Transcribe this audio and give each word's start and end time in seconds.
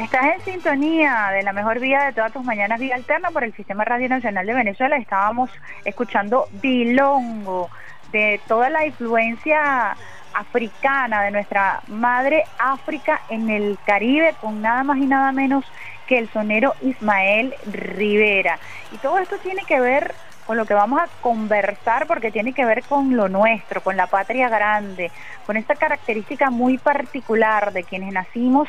Estás 0.00 0.34
en 0.34 0.40
sintonía 0.40 1.28
de 1.30 1.42
la 1.42 1.52
mejor 1.52 1.78
vida 1.78 2.06
de 2.06 2.14
todas 2.14 2.32
tus 2.32 2.42
mañanas, 2.42 2.80
Vía 2.80 2.94
Alterna, 2.94 3.30
por 3.32 3.44
el 3.44 3.52
Sistema 3.52 3.84
Radio 3.84 4.08
Nacional 4.08 4.46
de 4.46 4.54
Venezuela. 4.54 4.96
Estábamos 4.96 5.50
escuchando 5.84 6.48
Bilongo, 6.62 7.68
de 8.10 8.40
toda 8.48 8.70
la 8.70 8.86
influencia 8.86 9.94
africana 10.32 11.22
de 11.24 11.32
nuestra 11.32 11.82
madre 11.88 12.44
África 12.58 13.20
en 13.28 13.50
el 13.50 13.78
Caribe, 13.84 14.34
con 14.40 14.62
nada 14.62 14.84
más 14.84 14.96
y 14.96 15.06
nada 15.06 15.32
menos 15.32 15.66
que 16.06 16.16
el 16.16 16.30
sonero 16.30 16.74
Ismael 16.80 17.54
Rivera. 17.70 18.58
Y 18.92 18.96
todo 18.96 19.18
esto 19.18 19.36
tiene 19.36 19.64
que 19.64 19.80
ver 19.80 20.14
con 20.50 20.56
lo 20.56 20.66
que 20.66 20.74
vamos 20.74 21.00
a 21.00 21.06
conversar 21.20 22.08
porque 22.08 22.32
tiene 22.32 22.52
que 22.52 22.64
ver 22.64 22.82
con 22.82 23.16
lo 23.16 23.28
nuestro, 23.28 23.84
con 23.84 23.96
la 23.96 24.08
patria 24.08 24.48
grande, 24.48 25.12
con 25.46 25.56
esta 25.56 25.76
característica 25.76 26.50
muy 26.50 26.76
particular 26.76 27.72
de 27.72 27.84
quienes 27.84 28.12
nacimos 28.12 28.68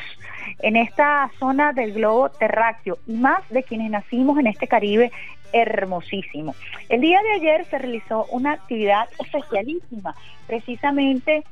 en 0.60 0.76
esta 0.76 1.28
zona 1.40 1.72
del 1.72 1.94
globo 1.94 2.28
terráqueo 2.28 2.98
y 3.08 3.14
más 3.14 3.42
de 3.48 3.64
quienes 3.64 3.90
nacimos 3.90 4.38
en 4.38 4.46
este 4.46 4.68
Caribe 4.68 5.10
hermosísimo. 5.52 6.54
El 6.88 7.00
día 7.00 7.20
de 7.20 7.32
ayer 7.32 7.66
se 7.68 7.78
realizó 7.78 8.26
una 8.26 8.52
actividad 8.52 9.08
especialísima, 9.18 10.14
precisamente 10.46 11.42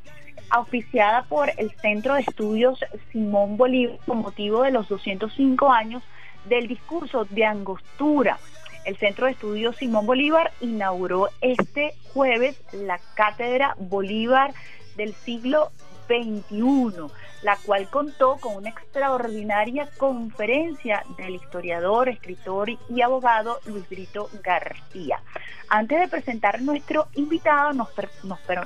auspiciada 0.51 1.25
por 1.25 1.51
el 1.57 1.73
Centro 1.73 2.15
de 2.15 2.21
Estudios 2.21 2.79
Simón 3.11 3.57
Bolívar 3.57 3.99
con 4.07 4.19
motivo 4.19 4.63
de 4.63 4.71
los 4.71 4.89
205 4.89 5.73
años 5.73 6.05
del 6.45 6.69
discurso 6.69 7.25
de 7.25 7.45
Angostura 7.47 8.39
el 8.85 8.97
Centro 8.97 9.27
de 9.27 9.33
Estudios 9.33 9.77
Simón 9.77 10.07
Bolívar 10.07 10.53
inauguró 10.61 11.29
este 11.41 11.95
jueves 12.13 12.61
la 12.73 12.99
Cátedra 13.15 13.75
Bolívar 13.79 14.53
del 14.97 15.15
siglo 15.15 15.71
XXI, 16.07 17.07
la 17.43 17.57
cual 17.65 17.89
contó 17.89 18.37
con 18.39 18.57
una 18.57 18.71
extraordinaria 18.71 19.89
conferencia 19.97 21.05
del 21.17 21.37
historiador, 21.37 22.09
escritor 22.09 22.69
y 22.89 23.03
abogado 23.03 23.61
Luis 23.67 23.89
Brito 23.89 24.29
García. 24.43 25.23
Antes 25.69 26.01
de 26.01 26.09
presentar 26.09 26.61
nuestro 26.63 27.07
invitado, 27.15 27.73
nos, 27.73 27.89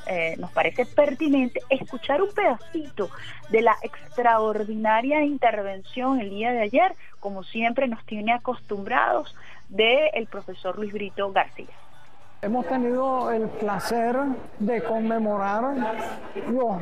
eh, 0.06 0.36
nos 0.38 0.50
parece 0.52 0.86
pertinente 0.86 1.60
escuchar 1.68 2.22
un 2.22 2.32
pedacito 2.32 3.10
de 3.50 3.60
la 3.60 3.76
extraordinaria 3.82 5.22
intervención 5.22 6.18
el 6.18 6.30
día 6.30 6.52
de 6.52 6.62
ayer, 6.62 6.94
como 7.20 7.44
siempre 7.44 7.88
nos 7.88 8.04
tiene 8.06 8.32
acostumbrados 8.32 9.36
del 9.68 10.26
profesor 10.28 10.76
Luis 10.78 10.92
Brito 10.92 11.32
García. 11.32 11.83
Hemos 12.42 12.66
tenido 12.66 13.30
el 13.30 13.48
placer 13.48 14.14
de 14.58 14.82
conmemorar 14.82 15.74
los 16.50 16.76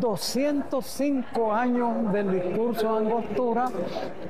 205 0.00 1.52
años 1.52 2.12
del 2.12 2.32
discurso 2.32 2.94
de 2.94 3.06
Angostura 3.06 3.66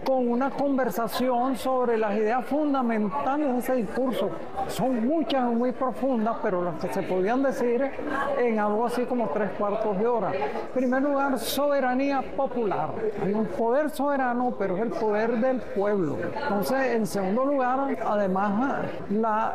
con 0.05 0.29
una 0.29 0.51
conversación 0.51 1.57
sobre 1.57 1.97
las 1.97 2.15
ideas 2.17 2.45
fundamentales 2.45 3.51
de 3.51 3.59
ese 3.61 3.75
discurso. 3.77 4.29
Son 4.69 5.07
muchas 5.07 5.51
y 5.51 5.55
muy 5.55 5.73
profundas, 5.73 6.37
pero 6.43 6.63
las 6.63 6.75
que 6.75 6.93
se 6.93 7.03
podían 7.03 7.43
decir 7.43 7.91
en 8.37 8.59
algo 8.59 8.85
así 8.85 9.07
como 9.07 9.31
tres 9.31 9.53
cuartos 9.53 9.99
de 9.99 10.07
hora. 10.07 10.33
En 10.35 10.73
primer 10.75 11.01
lugar, 11.01 11.39
soberanía 11.39 12.23
popular. 12.37 12.91
Hay 13.25 13.33
un 13.33 13.47
poder 13.47 13.89
soberano, 13.89 14.55
pero 14.59 14.77
es 14.77 14.83
el 14.83 14.91
poder 14.91 15.39
del 15.39 15.61
pueblo. 15.61 16.19
Entonces, 16.43 16.95
en 16.95 17.07
segundo 17.07 17.47
lugar, 17.47 17.97
además, 18.05 18.85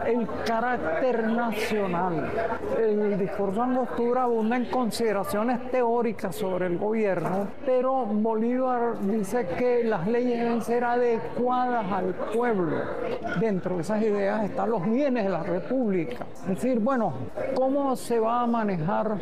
el 0.07 0.27
carácter 0.43 0.86
internacional. 0.95 2.31
El 2.77 3.17
discurso 3.17 3.61
Angostura 3.61 4.23
abunda 4.23 4.55
en 4.55 4.65
consideraciones 4.65 5.71
teóricas 5.71 6.35
sobre 6.35 6.67
el 6.67 6.77
gobierno, 6.77 7.47
pero 7.65 8.05
Bolívar 8.05 8.99
dice 9.01 9.47
que 9.57 9.83
las 9.83 10.07
leyes 10.07 10.39
deben 10.39 10.61
ser 10.61 10.83
adecuadas 10.83 11.91
al 11.91 12.13
pueblo. 12.33 12.77
Dentro 13.39 13.75
de 13.75 13.81
esas 13.81 14.01
ideas 14.01 14.45
están 14.45 14.71
los 14.71 14.85
bienes 14.85 15.25
de 15.25 15.29
la 15.29 15.43
República. 15.43 16.25
Es 16.43 16.47
decir, 16.47 16.79
bueno, 16.79 17.13
¿cómo 17.55 17.95
se 17.95 18.19
va 18.19 18.41
a 18.41 18.47
manejar 18.47 19.17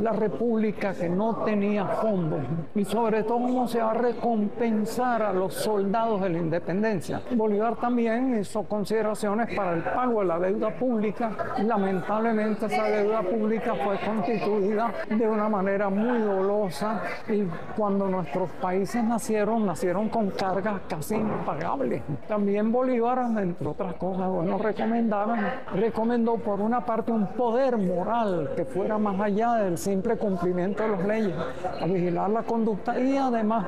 la 0.00 0.12
República 0.12 0.94
que 0.94 1.08
no 1.08 1.36
tenía 1.44 1.86
fondos? 1.86 2.40
Y 2.74 2.84
sobre 2.84 3.22
todo, 3.22 3.38
¿cómo 3.38 3.68
se 3.68 3.80
va 3.80 3.92
a 3.92 3.94
recompensar 3.94 5.22
a 5.22 5.32
los 5.32 5.54
soldados 5.54 6.22
de 6.22 6.30
la 6.30 6.38
independencia? 6.38 7.20
Bolívar 7.32 7.76
también 7.76 8.38
hizo 8.38 8.62
consideraciones 8.64 9.54
para 9.54 9.72
el 9.72 9.82
pago 9.82 10.20
de 10.20 10.26
la 10.26 10.38
deuda 10.38 10.70
pública 10.70 11.30
Lamentablemente 11.58 12.66
esa 12.66 12.84
deuda 12.84 13.22
pública 13.22 13.74
fue 13.74 13.98
constituida 13.98 14.92
de 15.08 15.28
una 15.28 15.48
manera 15.48 15.88
muy 15.88 16.18
dolosa 16.18 17.02
y 17.28 17.44
cuando 17.76 18.08
nuestros 18.08 18.50
países 18.60 19.02
nacieron, 19.02 19.66
nacieron 19.66 20.08
con 20.08 20.30
cargas 20.30 20.80
casi 20.88 21.14
impagables. 21.14 22.02
También 22.28 22.72
Bolívar, 22.72 23.26
entre 23.38 23.66
otras 23.66 23.94
cosas, 23.94 24.28
bueno, 24.28 24.58
recomendaron, 24.58 25.40
recomendó 25.74 26.36
por 26.36 26.60
una 26.60 26.84
parte 26.84 27.12
un 27.12 27.26
poder 27.28 27.76
moral 27.76 28.50
que 28.56 28.64
fuera 28.64 28.98
más 28.98 29.20
allá 29.20 29.54
del 29.74 29.78
simple 29.78 30.16
cumplimiento 30.16 30.84
de 30.84 30.88
las 30.90 31.04
leyes, 31.04 31.34
a 31.80 31.84
vigilar 31.86 32.30
la 32.30 32.44
conducta 32.44 32.98
y 32.98 33.16
además 33.16 33.66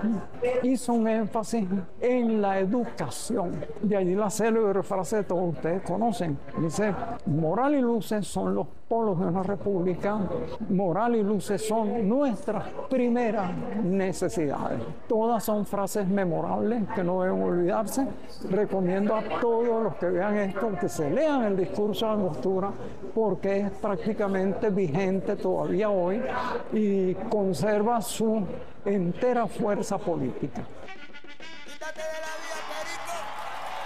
hizo 0.62 0.93
un 0.93 1.09
énfasis 1.09 1.67
en 2.00 2.41
la 2.41 2.61
educación. 2.61 3.65
De 3.83 3.97
allí 3.97 4.15
la 4.15 4.31
célebre 4.31 4.84
frase 4.84 5.19
que 5.19 5.22
todos 5.25 5.55
ustedes 5.55 5.83
conocen. 5.83 6.39
Dice, 6.61 6.95
Moral 7.27 7.75
y 7.75 7.81
luces 7.81 8.25
son 8.27 8.55
los 8.55 8.69
polos 8.89 9.19
de 9.19 9.27
una 9.27 9.43
república. 9.43 10.19
Moral 10.69 11.16
y 11.16 11.22
luces 11.22 11.66
son 11.66 12.09
nuestras 12.09 12.65
primeras 12.89 13.50
necesidades. 13.83 14.81
Todas 15.09 15.43
son 15.43 15.66
frases 15.66 16.06
memorables 16.06 16.84
que 16.95 17.03
no 17.03 17.22
deben 17.22 17.43
olvidarse. 17.43 18.06
Recomiendo 18.49 19.16
a 19.16 19.22
todos 19.41 19.83
los 19.83 19.97
que 19.97 20.06
vean 20.06 20.37
esto 20.37 20.71
que 20.81 20.89
se 20.89 21.11
lean 21.11 21.45
el 21.45 21.56
discurso 21.56 22.06
de 22.06 22.12
Angostura 22.12 22.71
porque 23.15 23.61
es 23.61 23.71
prácticamente 23.72 24.71
vigente 24.71 25.37
todavía 25.37 25.85
hoy 25.88 26.22
y 26.72 27.14
conserva 27.28 28.00
su 28.00 28.47
entera 28.84 29.47
fuerza 29.47 29.98
política. 29.98 30.62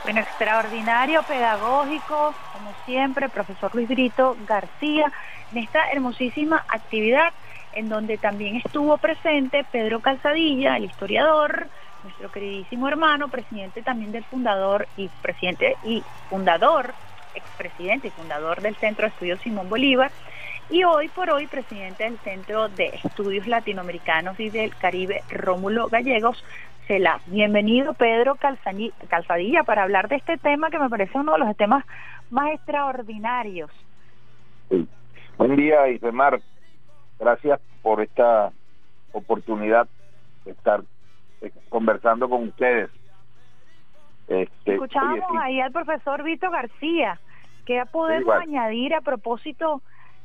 Bueno, 0.04 0.20
extraordinario, 0.20 1.22
pedagógico, 1.22 2.34
como 2.52 2.72
siempre, 2.84 3.28
profesor 3.28 3.74
Luis 3.74 3.88
Brito 3.88 4.36
García, 4.46 5.12
en 5.52 5.58
esta 5.58 5.90
hermosísima 5.90 6.64
actividad 6.68 7.32
en 7.72 7.88
donde 7.88 8.18
también 8.18 8.56
estuvo 8.56 8.96
presente 8.98 9.64
Pedro 9.70 10.00
Calzadilla, 10.00 10.76
el 10.76 10.84
historiador, 10.84 11.68
nuestro 12.02 12.30
queridísimo 12.32 12.88
hermano, 12.88 13.28
presidente 13.28 13.82
también 13.82 14.12
del 14.12 14.24
fundador 14.24 14.88
y 14.96 15.08
presidente 15.22 15.76
y 15.84 16.02
fundador, 16.28 16.94
expresidente 17.34 18.08
y 18.08 18.10
fundador 18.10 18.60
del 18.60 18.74
Centro 18.76 19.04
de 19.04 19.10
Estudios 19.10 19.40
Simón 19.40 19.68
Bolívar, 19.68 20.10
y 20.70 20.84
hoy 20.84 21.08
por 21.08 21.30
hoy 21.30 21.46
presidente 21.46 22.04
del 22.04 22.18
Centro 22.18 22.68
de 22.68 22.86
Estudios 23.02 23.46
Latinoamericanos 23.46 24.38
y 24.38 24.50
del 24.50 24.74
Caribe, 24.76 25.22
Rómulo 25.30 25.88
Gallegos, 25.88 26.42
Bienvenido 27.26 27.94
Pedro 27.94 28.34
Calzadilla 28.34 29.62
para 29.62 29.84
hablar 29.84 30.08
de 30.08 30.16
este 30.16 30.36
tema 30.38 30.70
que 30.70 30.78
me 30.80 30.88
parece 30.88 31.16
uno 31.16 31.34
de 31.34 31.38
los 31.38 31.56
temas 31.56 31.84
más 32.30 32.50
extraordinarios. 32.50 33.70
Buen 35.38 35.54
día, 35.54 35.88
Ismar. 35.88 36.40
Gracias 37.20 37.60
por 37.82 38.00
esta 38.00 38.50
oportunidad 39.12 39.86
de 40.44 40.50
estar 40.50 40.82
eh, 41.42 41.52
conversando 41.68 42.28
con 42.28 42.48
ustedes. 42.48 42.90
Este, 44.26 44.72
Escuchábamos 44.72 45.30
ahí 45.40 45.60
al 45.60 45.70
profesor 45.70 46.24
Vito 46.24 46.50
García. 46.50 47.20
¿Qué 47.66 47.84
podemos 47.92 48.34
añadir 48.34 48.94
a 48.94 49.00
propósito 49.00 49.80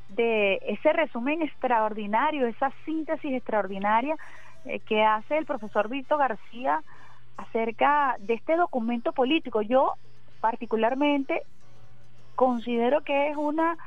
de 0.10 0.60
ese 0.68 0.94
resumen 0.94 1.42
extraordinario, 1.42 2.48
esa 2.48 2.72
síntesis 2.86 3.34
extraordinaria 3.34 4.16
eh, 4.66 4.80
que 4.80 5.04
hace 5.04 5.38
el 5.38 5.46
profesor 5.46 5.90
Víctor 5.90 6.20
García 6.20 6.82
acerca 7.38 8.16
de 8.20 8.36
este 8.36 8.56
documento 8.56 9.12
político. 9.12 9.62
Yo 9.62 9.94
particularmente 10.42 11.44
considero 12.36 13.02
que 13.02 13.30
es 13.30 13.38
una 13.38 13.78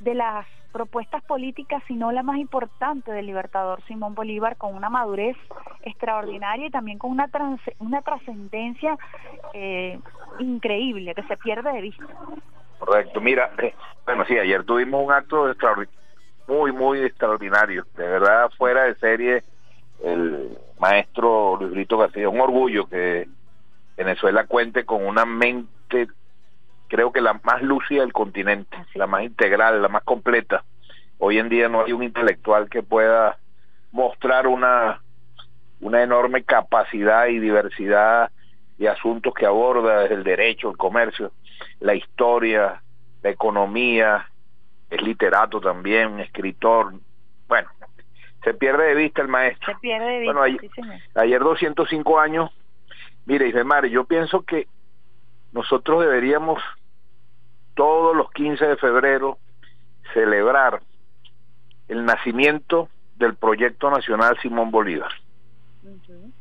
de 0.00 0.14
las 0.14 0.46
propuestas 0.72 1.22
políticas, 1.24 1.82
si 1.86 1.94
no 1.94 2.12
la 2.12 2.22
más 2.22 2.38
importante 2.38 3.10
del 3.12 3.26
libertador 3.26 3.82
Simón 3.86 4.14
Bolívar, 4.14 4.56
con 4.56 4.74
una 4.74 4.88
madurez 4.88 5.36
extraordinaria 5.82 6.66
y 6.66 6.70
también 6.70 6.98
con 6.98 7.10
una, 7.10 7.28
una 7.78 8.02
trascendencia 8.02 8.96
eh, 9.52 9.98
increíble 10.38 11.14
que 11.14 11.22
se 11.24 11.36
pierde 11.36 11.72
de 11.72 11.80
vista. 11.80 12.06
Correcto, 12.80 13.20
mira, 13.20 13.52
eh, 13.58 13.74
bueno, 14.06 14.24
sí, 14.26 14.36
ayer 14.38 14.64
tuvimos 14.64 15.04
un 15.04 15.12
acto 15.12 15.54
muy, 16.48 16.72
muy 16.72 17.02
extraordinario, 17.02 17.86
de 17.94 18.08
verdad 18.08 18.50
fuera 18.56 18.84
de 18.84 18.94
serie 18.96 19.42
el 20.02 20.58
maestro 20.78 21.58
Luis 21.60 21.72
Brito 21.72 21.98
García. 21.98 22.28
Un 22.30 22.40
orgullo 22.40 22.86
que 22.86 23.28
Venezuela 23.98 24.46
cuente 24.46 24.86
con 24.86 25.04
una 25.04 25.26
mente, 25.26 26.08
creo 26.88 27.12
que 27.12 27.20
la 27.20 27.38
más 27.44 27.62
lúcida 27.62 28.00
del 28.00 28.14
continente, 28.14 28.76
la 28.94 29.06
más 29.06 29.24
integral, 29.24 29.82
la 29.82 29.88
más 29.88 30.02
completa. 30.02 30.64
Hoy 31.18 31.38
en 31.38 31.50
día 31.50 31.68
no 31.68 31.84
hay 31.84 31.92
un 31.92 32.02
intelectual 32.02 32.70
que 32.70 32.82
pueda 32.82 33.36
mostrar 33.92 34.46
una 34.46 35.02
una 35.82 36.02
enorme 36.02 36.44
capacidad 36.44 37.26
y 37.28 37.38
diversidad 37.38 38.30
de 38.80 38.88
asuntos 38.88 39.34
que 39.34 39.44
aborda 39.44 40.00
desde 40.00 40.14
el 40.14 40.24
derecho, 40.24 40.70
el 40.70 40.76
comercio, 40.78 41.32
la 41.80 41.94
historia, 41.94 42.82
la 43.22 43.28
economía, 43.28 44.26
es 44.88 45.02
literato 45.02 45.60
también, 45.60 46.18
escritor, 46.18 46.94
bueno, 47.46 47.68
se 48.42 48.54
pierde 48.54 48.86
de 48.86 48.94
vista 48.94 49.20
el 49.20 49.28
maestro. 49.28 49.74
Se 49.74 49.78
pierde 49.80 50.06
de 50.06 50.20
vista, 50.20 50.32
bueno, 50.32 50.42
ayer, 50.42 50.70
ayer 51.14 51.40
205 51.42 52.18
años, 52.18 52.50
mire, 53.26 53.48
Ismar, 53.48 53.84
yo 53.84 54.04
pienso 54.04 54.42
que 54.46 54.66
nosotros 55.52 56.00
deberíamos 56.00 56.62
todos 57.74 58.16
los 58.16 58.30
15 58.32 58.64
de 58.66 58.76
febrero 58.78 59.36
celebrar 60.14 60.80
el 61.88 62.06
nacimiento 62.06 62.88
del 63.16 63.34
proyecto 63.34 63.90
nacional 63.90 64.38
Simón 64.40 64.70
Bolívar. 64.70 65.12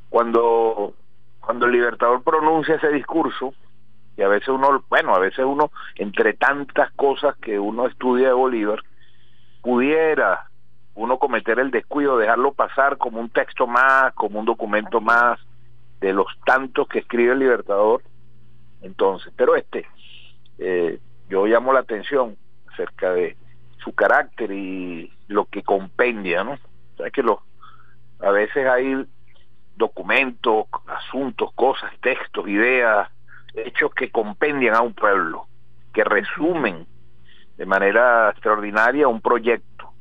Cuando 0.10 0.94
cuando 1.40 1.66
el 1.66 1.72
libertador 1.72 2.24
pronuncia 2.24 2.76
ese 2.76 2.90
discurso, 2.90 3.54
y 4.18 4.22
a 4.22 4.28
veces 4.28 4.50
uno, 4.50 4.84
bueno, 4.90 5.16
a 5.16 5.20
veces 5.20 5.46
uno, 5.46 5.72
entre 5.96 6.34
tantas 6.34 6.92
cosas 6.92 7.36
que 7.38 7.58
uno 7.58 7.88
estudia 7.88 8.28
de 8.28 8.34
Bolívar, 8.34 8.84
pudiera 9.62 10.50
uno 10.96 11.18
cometer 11.18 11.60
el 11.60 11.72
descuido, 11.72 12.18
dejarlo 12.18 12.54
pasar 12.54 12.98
como 12.98 13.22
un 13.22 13.30
texto 13.30 13.66
más, 13.68 14.14
como 14.16 14.40
un 14.40 14.46
documento 14.46 15.00
más 15.00 15.40
de 16.02 16.12
los 16.12 16.28
tantos 16.46 16.88
que 16.88 17.00
escribe 17.00 17.32
el 17.32 17.40
libertador. 17.40 18.04
Entonces, 18.82 19.32
pero 19.38 19.56
este, 19.56 19.88
eh, 20.58 21.00
yo 21.30 21.46
llamo 21.46 21.72
la 21.72 21.80
atención 21.80 22.36
acerca 22.74 23.14
de 23.14 23.38
su 23.84 23.94
carácter 23.94 24.52
y 24.52 25.14
lo 25.28 25.46
que 25.46 25.64
compendia, 25.64 26.44
¿no? 26.44 26.54
O 26.54 26.98
sea, 26.98 27.10
que 27.12 27.24
lo, 27.24 27.42
a 28.20 28.32
veces 28.32 28.68
hay 28.68 29.06
documentos, 29.80 30.68
asuntos, 30.86 31.52
cosas, 31.56 31.92
textos, 32.02 32.48
ideas, 32.48 33.10
hechos 33.56 33.92
que 33.96 34.12
compendian 34.12 34.76
a 34.76 34.82
un 34.82 34.94
pueblo, 34.94 35.48
que 35.94 36.04
resumen 36.04 36.86
de 37.58 37.66
manera 37.66 38.30
extraordinaria 38.30 39.08
un 39.08 39.22
proyecto, 39.22 39.92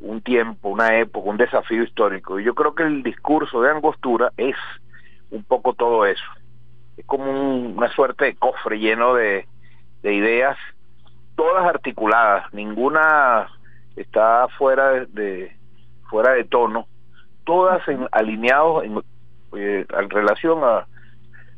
un 0.00 0.22
tiempo, 0.22 0.70
una 0.70 0.98
época, 0.98 1.28
un 1.28 1.36
desafío 1.36 1.82
histórico. 1.82 2.40
Y 2.40 2.44
yo 2.44 2.54
creo 2.54 2.74
que 2.74 2.82
el 2.82 3.02
discurso 3.02 3.60
de 3.60 3.70
Angostura 3.70 4.32
es 4.38 4.56
un 5.30 5.44
poco 5.44 5.74
todo 5.74 6.06
eso. 6.06 6.24
Es 6.96 7.04
como 7.04 7.30
una 7.30 7.92
suerte 7.92 8.24
de 8.24 8.36
cofre 8.36 8.78
lleno 8.78 9.14
de, 9.14 9.46
ideas, 10.02 10.56
todas 11.36 11.66
articuladas, 11.66 12.52
ninguna 12.54 13.48
está 13.96 14.48
fuera 14.56 15.04
de, 15.04 15.54
fuera 16.08 16.32
de 16.32 16.44
tono, 16.44 16.86
todas 17.44 17.86
en, 17.88 18.06
alineados 18.12 18.84
en, 18.84 19.02
eh, 19.56 19.86
en 19.88 20.10
relación 20.10 20.60
a, 20.64 20.86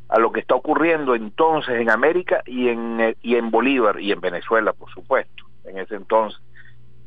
a 0.09 0.19
lo 0.19 0.31
que 0.31 0.41
está 0.41 0.55
ocurriendo 0.55 1.15
entonces 1.15 1.79
en 1.79 1.89
América 1.89 2.43
y 2.45 2.69
en, 2.69 3.15
y 3.21 3.35
en 3.35 3.49
Bolívar 3.49 3.99
y 3.99 4.11
en 4.11 4.21
Venezuela, 4.21 4.73
por 4.73 4.91
supuesto, 4.91 5.45
en 5.65 5.79
ese 5.79 5.95
entonces, 5.95 6.39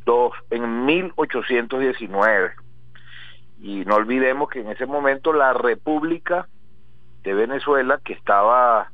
dos, 0.05 0.33
en 0.50 0.85
1819. 0.85 2.53
Y 3.61 3.85
no 3.85 3.94
olvidemos 3.94 4.49
que 4.49 4.61
en 4.61 4.71
ese 4.71 4.87
momento 4.87 5.33
la 5.33 5.53
República 5.53 6.49
de 7.23 7.35
Venezuela, 7.35 8.00
que 8.05 8.12
estaba, 8.12 8.91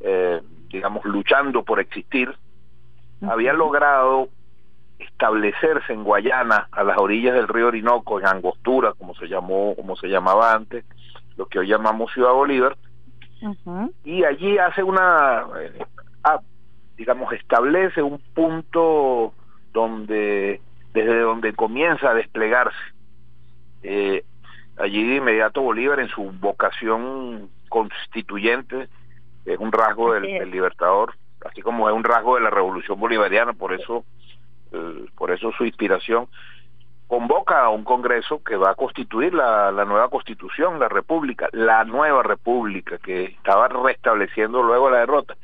eh, 0.00 0.40
digamos, 0.68 1.04
luchando 1.04 1.64
por 1.64 1.80
existir, 1.80 2.34
había 3.22 3.52
logrado 3.52 4.28
establecerse 4.98 5.92
en 5.92 6.04
Guayana, 6.04 6.68
a 6.72 6.84
las 6.84 6.98
orillas 6.98 7.34
del 7.34 7.48
río 7.48 7.68
Orinoco, 7.68 8.18
en 8.18 8.26
Angostura, 8.26 8.92
como 8.94 9.14
se 9.14 9.26
llamó, 9.26 9.74
como 9.74 9.96
se 9.96 10.08
llamaba 10.08 10.54
antes, 10.54 10.84
lo 11.36 11.46
que 11.46 11.58
hoy 11.58 11.68
llamamos 11.68 12.12
Ciudad 12.12 12.32
Bolívar, 12.32 12.76
y 14.04 14.24
allí 14.24 14.58
hace 14.58 14.82
una, 14.82 15.44
eh, 15.60 15.84
ah, 16.24 16.40
digamos, 16.96 17.32
establece 17.32 18.02
un 18.02 18.18
punto 18.34 19.34
donde, 19.72 20.60
desde 20.92 21.20
donde 21.20 21.52
comienza 21.52 22.10
a 22.10 22.14
desplegarse. 22.14 22.76
Eh, 23.82 24.24
allí 24.78 25.06
de 25.06 25.16
inmediato 25.16 25.60
Bolívar 25.60 26.00
en 26.00 26.08
su 26.08 26.32
vocación 26.32 27.50
constituyente 27.68 28.88
es 29.44 29.58
un 29.58 29.70
rasgo 29.70 30.14
del, 30.14 30.50
libertador, 30.50 31.14
así 31.44 31.62
como 31.62 31.88
es 31.88 31.94
un 31.94 32.04
rasgo 32.04 32.36
de 32.36 32.42
la 32.42 32.50
revolución 32.50 32.98
bolivariana, 32.98 33.52
por 33.52 33.72
eso, 33.74 34.04
eh, 34.72 35.06
por 35.16 35.30
eso 35.30 35.52
su 35.52 35.64
inspiración 35.64 36.26
convoca 37.06 37.64
a 37.64 37.70
un 37.70 37.84
Congreso 37.84 38.42
que 38.42 38.56
va 38.56 38.70
a 38.70 38.74
constituir 38.74 39.32
la, 39.34 39.70
nueva 39.84 40.08
Constitución, 40.08 40.78
la 40.80 40.88
República, 40.88 41.48
la 41.52 41.84
nueva 41.84 42.22
República 42.22 42.98
que 42.98 43.24
estaba 43.24 43.68
restableciendo 43.68 44.62
luego 44.62 44.90
la 44.90 44.98
derrota. 44.98 45.36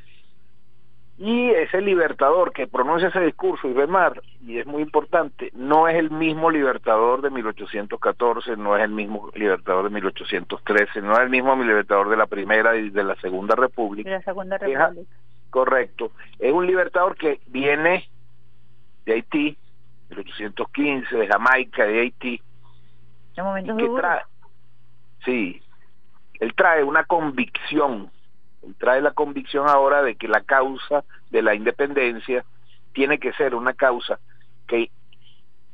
Y 1.18 1.50
ese 1.50 1.80
libertador 1.80 2.52
que 2.52 2.66
pronuncia 2.66 3.08
ese 3.08 3.20
discurso, 3.20 3.68
y 3.68 3.74
Mar, 3.86 4.20
y 4.44 4.58
es 4.58 4.66
muy 4.66 4.82
importante, 4.82 5.52
no 5.54 5.86
es 5.86 5.94
el 5.94 6.10
mismo 6.10 6.50
libertador 6.50 7.22
de 7.22 7.30
1814, 7.30 8.56
no 8.56 8.76
es 8.76 8.82
el 8.82 8.90
mismo 8.90 9.30
libertador 9.34 9.84
de 9.84 9.90
1813, 9.90 11.00
no 11.00 11.12
es 11.12 11.20
el 11.20 11.30
mismo 11.30 11.54
libertador 11.54 12.08
de 12.08 12.16
la 12.16 12.26
Primera 12.26 12.74
y 12.76 12.90
de 12.90 13.04
la 13.04 13.14
Segunda 13.16 13.54
República. 13.54 14.10
De 14.10 14.16
la 14.16 14.22
Segunda 14.22 14.58
República. 14.58 14.90
correcto. 15.50 16.10
Es 16.40 16.52
un 16.52 16.66
libertador 16.66 17.14
que 17.14 17.40
viene 17.46 18.08
de 19.04 19.12
Haití, 19.12 19.56
1815, 20.16 21.16
de 21.16 21.26
Jamaica, 21.26 21.84
de 21.84 22.00
Haití. 22.00 22.42
sí, 25.24 25.62
él 26.40 26.54
trae 26.54 26.84
una 26.84 27.04
convicción, 27.04 28.10
él 28.62 28.74
trae 28.78 29.00
la 29.00 29.12
convicción 29.12 29.68
ahora 29.68 30.02
de 30.02 30.16
que 30.16 30.28
la 30.28 30.42
causa 30.42 31.04
de 31.30 31.42
la 31.42 31.54
independencia 31.54 32.44
tiene 32.92 33.18
que 33.18 33.32
ser 33.32 33.54
una 33.54 33.72
causa 33.72 34.18
que 34.66 34.90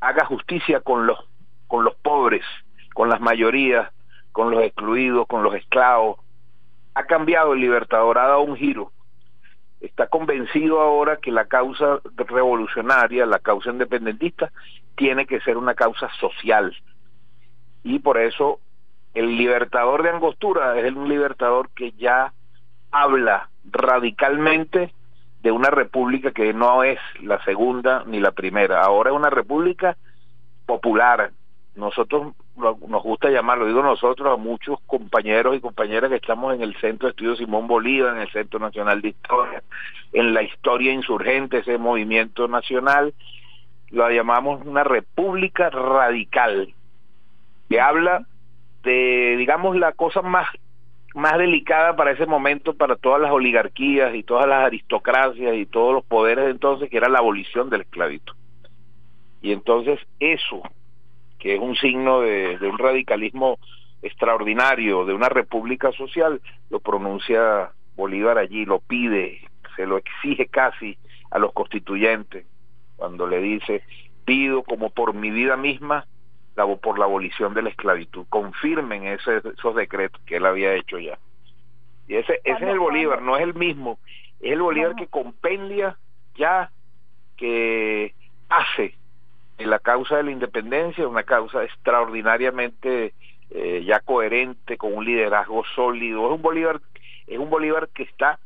haga 0.01 0.25
justicia 0.25 0.81
con 0.81 1.07
los 1.07 1.19
con 1.67 1.85
los 1.85 1.95
pobres, 1.97 2.45
con 2.95 3.11
las 3.11 3.21
mayorías, 3.21 3.93
con 4.33 4.51
los 4.51 4.63
excluidos, 4.63 5.27
con 5.27 5.43
los 5.43 5.55
esclavos. 5.55 6.19
Ha 6.95 7.05
cambiado 7.05 7.53
el 7.53 7.61
libertador, 7.61 8.19
ha 8.19 8.29
dado 8.29 8.41
un 8.41 8.57
giro 8.57 8.91
está 9.81 10.09
convencido 10.09 10.81
ahora 10.81 11.19
que 11.19 11.31
la 11.31 11.47
causa 11.47 12.01
revolucionaria, 12.17 13.27
la 13.27 13.39
causa 13.39 13.71
independentista, 13.71 14.51
tiene 14.97 15.27
que 15.27 15.41
ser 15.41 15.57
una 15.57 15.75
causa 15.75 16.09
social. 16.21 16.77
Y 17.85 18.01
por 18.01 18.19
eso 18.19 18.61
el 19.15 19.37
libertador 19.37 20.03
de 20.03 20.11
Angostura 20.11 20.79
es 20.79 20.93
un 20.93 21.09
libertador 21.09 21.71
que 21.71 21.93
ya 21.93 22.33
habla 22.91 23.49
radicalmente 23.65 24.93
de 25.43 25.53
una 25.53 25.71
república 25.71 26.33
que 26.33 26.53
no 26.53 26.83
es 26.83 26.99
la 27.23 27.43
segunda 27.45 28.03
ni 28.07 28.21
la 28.21 28.33
primera, 28.33 28.83
ahora 28.83 29.11
es 29.11 29.17
una 29.17 29.31
república 29.31 29.97
popular, 30.67 31.31
nosotros 31.77 32.35
nos 32.59 33.03
gusta 33.03 33.31
llamarlo, 33.31 33.67
digo 33.67 33.83
nosotros, 33.83 34.33
a 34.33 34.37
muchos 34.37 34.79
compañeros 34.87 35.57
y 35.57 35.61
compañeras 35.61 36.11
que 36.11 36.17
estamos 36.17 36.55
en 36.55 36.63
el 36.63 36.75
Centro 36.81 37.07
de 37.07 37.11
Estudios 37.11 37.39
Simón 37.39 37.67
Bolívar, 37.67 38.17
en 38.17 38.23
el 38.23 38.31
Centro 38.31 38.59
Nacional 38.59 39.01
de 39.01 39.09
Historia, 39.09 39.63
en 40.13 40.35
la 40.35 40.43
historia 40.43 40.93
insurgente, 40.93 41.59
ese 41.59 41.79
movimiento 41.79 42.49
nacional, 42.49 43.15
lo 43.91 44.11
llamamos 44.11 44.65
una 44.67 44.85
república 44.85 45.71
radical, 45.71 46.75
que 47.69 47.81
habla 47.81 48.27
de, 48.83 49.37
digamos, 49.39 49.77
la 49.77 49.93
cosa 49.93 50.23
más 50.23 50.49
más 51.15 51.39
delicada 51.39 51.97
para 51.97 52.13
ese 52.13 52.27
momento 52.27 52.75
para 52.75 52.95
todas 52.95 53.21
las 53.21 53.33
oligarquías 53.33 54.15
y 54.15 54.23
todas 54.23 54.47
las 54.47 54.65
aristocracias 54.65 55.57
y 55.57 55.67
todos 55.67 55.93
los 55.95 56.05
poderes 56.05 56.45
de 56.45 56.51
entonces, 56.53 56.91
que 56.91 56.97
era 56.97 57.09
la 57.09 57.19
abolición 57.19 57.71
del 57.71 57.81
esclavito. 57.81 58.35
Y 59.41 59.53
entonces 59.53 59.99
eso 60.21 60.63
que 61.39 61.55
es 61.55 61.61
un 61.61 61.77
signo 61.77 62.21
de, 62.21 62.59
un 62.61 62.79
radicalismo 62.79 63.59
extraordinario, 64.03 65.05
de 65.05 65.15
una 65.15 65.29
república 65.29 65.93
social, 65.93 66.41
lo 66.71 66.81
pronuncia 66.81 67.71
Bolívar 67.97 68.39
allí, 68.39 68.65
lo 68.65 68.81
pide, 68.81 69.41
se 69.77 69.87
lo 69.87 69.97
exige 69.97 70.47
casi 70.47 70.99
a 71.31 71.39
los 71.39 71.53
constituyentes, 71.53 72.47
cuando 72.97 73.27
le 73.27 73.41
dice, 73.41 73.83
pido 74.25 74.63
como 74.63 74.91
por 74.91 75.15
mi 75.15 75.31
vida 75.31 75.57
misma, 75.57 76.07
la, 76.57 76.67
por 76.77 76.99
la 76.99 77.05
abolición 77.05 77.55
de 77.55 77.63
la 77.63 77.71
esclavitud, 77.71 78.27
confirmen 78.29 79.07
ese, 79.07 79.39
esos 79.39 79.75
decretos 79.75 80.21
que 80.27 80.37
él 80.37 80.47
había 80.47 80.75
hecho 80.75 80.99
ya. 80.99 81.19
Y 82.09 82.17
ese, 82.17 82.41
ese 82.45 82.65
es 82.65 82.71
el 82.71 82.79
Bolívar, 82.79 83.23
no 83.23 83.37
es 83.37 83.43
el 83.43 83.55
mismo, 83.55 83.99
es 84.41 84.53
el 84.53 84.63
Bolívar 84.63 84.97
que 84.97 85.07
compendia 85.07 85.97
ya, 86.37 86.71
que 87.37 88.15
hace 88.49 88.98
la 89.67 89.79
causa 89.79 90.17
de 90.17 90.23
la 90.25 90.31
independencia, 90.31 91.07
una 91.09 91.25
causa 91.25 91.65
extraordinariamente 91.65 93.15
eh, 93.51 93.83
ya 93.85 94.01
coherente, 94.01 94.77
con 94.77 94.95
un 94.95 95.05
liderazgo 95.05 95.65
sólido. 95.75 96.27
Es 96.27 96.33
un 96.35 96.43
Bolívar, 96.43 96.81
es 97.27 97.39
un 97.39 97.51
Bolívar 97.51 97.89
que 97.89 98.05
está 98.05 98.39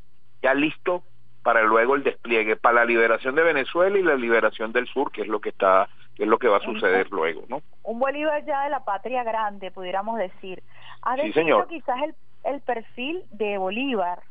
ya 0.42 0.54
listo 0.54 1.02
para 1.42 1.62
luego 1.62 1.96
el 1.96 2.04
despliegue, 2.04 2.56
para 2.56 2.76
la 2.76 2.84
liberación 2.84 3.34
de 3.34 3.42
Venezuela 3.42 3.98
y 3.98 4.02
la 4.02 4.14
liberación 4.14 4.72
del 4.72 4.86
sur, 4.86 5.10
que 5.10 5.22
es 5.22 5.28
lo 5.28 5.40
que 5.40 5.48
está, 5.48 5.88
que 6.14 6.22
es 6.22 6.28
lo 6.28 6.38
que 6.38 6.48
va 6.48 6.58
a 6.58 6.60
suceder 6.60 7.10
luego, 7.10 7.44
¿no? 7.48 7.62
Un 7.82 7.98
Bolívar 7.98 8.44
ya 8.44 8.62
de 8.64 8.70
la 8.70 8.84
patria 8.84 9.24
grande, 9.24 9.70
pudiéramos 9.70 10.18
decir. 10.18 10.62
ha 11.02 11.16
definido 11.16 11.66
quizás 11.66 12.00
el, 12.02 12.14
el 12.44 12.60
perfil 12.60 13.24
de 13.32 13.58
Bolívar. 13.58 14.22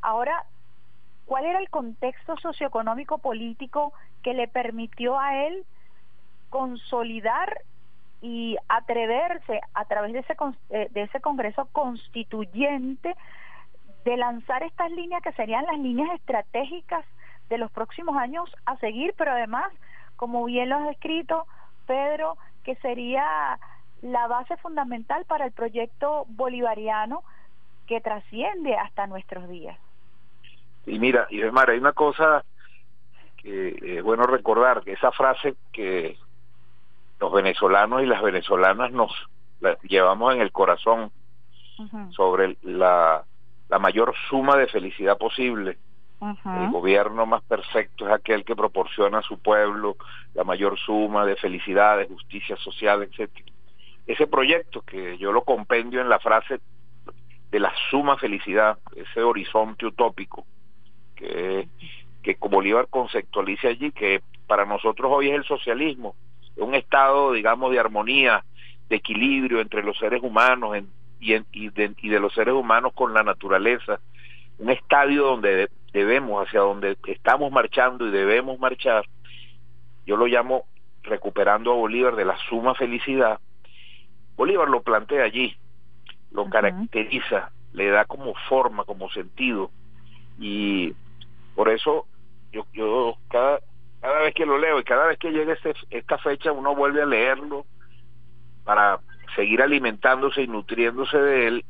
Ahora, 0.00 0.44
¿cuál 1.26 1.44
era 1.44 1.58
el 1.58 1.68
contexto 1.68 2.36
socioeconómico 2.38 3.18
político 3.18 3.92
que 4.22 4.32
le 4.32 4.48
permitió 4.48 5.18
a 5.18 5.44
él 5.46 5.64
consolidar 6.50 7.60
y 8.20 8.56
atreverse 8.68 9.60
a 9.74 9.84
través 9.84 10.12
de 10.12 10.20
ese, 10.20 10.36
eh, 10.70 10.88
de 10.90 11.02
ese 11.02 11.20
Congreso 11.20 11.68
constituyente 11.72 13.14
de 14.04 14.16
lanzar 14.16 14.62
estas 14.62 14.90
líneas 14.90 15.22
que 15.22 15.32
serían 15.32 15.66
las 15.66 15.78
líneas 15.78 16.10
estratégicas 16.14 17.04
de 17.48 17.58
los 17.58 17.70
próximos 17.70 18.16
años 18.16 18.50
a 18.66 18.76
seguir, 18.78 19.14
pero 19.16 19.32
además, 19.32 19.72
como 20.16 20.44
bien 20.44 20.68
lo 20.68 20.76
has 20.76 20.90
escrito, 20.90 21.46
Pedro, 21.86 22.36
que 22.64 22.76
sería 22.76 23.58
la 24.02 24.26
base 24.26 24.56
fundamental 24.58 25.24
para 25.24 25.46
el 25.46 25.52
proyecto 25.52 26.24
bolivariano 26.28 27.22
que 27.86 28.00
trasciende 28.00 28.76
hasta 28.76 29.06
nuestros 29.06 29.48
días. 29.48 29.78
Y 30.86 30.98
mira, 30.98 31.26
y 31.30 31.42
Mar, 31.44 31.70
hay 31.70 31.78
una 31.78 31.92
cosa 31.92 32.44
que 33.38 33.96
es 33.98 34.02
bueno 34.02 34.24
recordar, 34.24 34.82
que 34.82 34.92
esa 34.92 35.12
frase 35.12 35.54
que 35.72 36.16
los 37.20 37.32
venezolanos 37.32 38.02
y 38.02 38.06
las 38.06 38.22
venezolanas 38.22 38.92
nos 38.92 39.12
llevamos 39.82 40.34
en 40.34 40.40
el 40.40 40.52
corazón 40.52 41.10
sobre 42.10 42.56
la, 42.62 43.24
la 43.68 43.78
mayor 43.78 44.14
suma 44.28 44.56
de 44.56 44.66
felicidad 44.66 45.16
posible. 45.18 45.78
El 46.20 46.70
gobierno 46.70 47.26
más 47.26 47.44
perfecto 47.44 48.06
es 48.06 48.12
aquel 48.12 48.44
que 48.44 48.56
proporciona 48.56 49.18
a 49.18 49.22
su 49.22 49.38
pueblo 49.38 49.96
la 50.34 50.42
mayor 50.42 50.76
suma 50.76 51.24
de 51.24 51.36
felicidad, 51.36 51.96
de 51.98 52.08
justicia 52.08 52.56
social, 52.56 53.04
etcétera. 53.04 53.46
Ese 54.04 54.26
proyecto 54.26 54.80
que 54.82 55.16
yo 55.18 55.30
lo 55.30 55.42
compendio 55.42 56.00
en 56.00 56.08
la 56.08 56.18
frase 56.18 56.60
de 57.50 57.60
la 57.60 57.72
suma 57.90 58.16
felicidad, 58.16 58.78
ese 58.96 59.22
horizonte 59.22 59.86
utópico 59.86 60.44
que, 61.14 61.68
que 62.22 62.36
Bolívar 62.40 62.88
conceptualiza 62.88 63.68
allí, 63.68 63.92
que 63.92 64.20
para 64.48 64.64
nosotros 64.64 65.10
hoy 65.14 65.28
es 65.28 65.36
el 65.36 65.44
socialismo, 65.44 66.16
un 66.58 66.74
estado, 66.74 67.32
digamos, 67.32 67.70
de 67.70 67.78
armonía, 67.78 68.44
de 68.88 68.96
equilibrio 68.96 69.60
entre 69.60 69.82
los 69.82 69.98
seres 69.98 70.22
humanos 70.22 70.76
y, 71.20 71.34
y, 71.52 71.68
de, 71.70 72.20
los 72.20 72.32
seres 72.34 72.54
humanos 72.54 72.92
con 72.94 73.14
la 73.14 73.22
naturaleza, 73.22 74.00
un 74.58 74.70
estadio 74.70 75.24
donde 75.24 75.68
debemos, 75.92 76.46
hacia 76.46 76.60
donde 76.60 76.96
estamos 77.06 77.52
marchando 77.52 78.06
y 78.06 78.10
debemos 78.10 78.58
marchar, 78.58 79.04
yo 80.06 80.16
lo 80.16 80.26
llamo 80.26 80.64
recuperando 81.02 81.72
a 81.72 81.76
Bolívar 81.76 82.16
de 82.16 82.24
la 82.24 82.36
suma 82.48 82.74
felicidad. 82.74 83.38
Bolívar 84.36 84.68
lo 84.68 84.82
plantea 84.82 85.24
allí, 85.24 85.56
lo 86.30 86.48
caracteriza, 86.48 87.50
le 87.72 87.88
da 87.90 88.04
como 88.04 88.34
forma, 88.48 88.84
como 88.84 89.10
sentido, 89.10 89.70
y 90.38 90.94
por 91.54 91.68
eso 91.68 92.06
yo, 92.52 92.66
yo 92.72 93.16
cada, 93.28 93.60
cada 94.00 94.20
vez 94.20 94.34
que 94.34 94.46
lo 94.46 94.58
leo 94.58 94.78
y 94.78 94.84
cada 94.84 95.06
vez 95.06 95.18
que 95.18 95.32
llegue 95.32 95.52
este, 95.52 95.74
esta 95.90 96.18
fecha 96.18 96.52
uno 96.52 96.74
vuelve 96.74 97.02
a 97.02 97.06
leerlo 97.06 97.66
para 98.64 99.00
seguir 99.34 99.62
alimentándose 99.62 100.42
y 100.42 100.46
nutriéndose 100.46 101.18
de 101.18 101.46
él. 101.48 101.64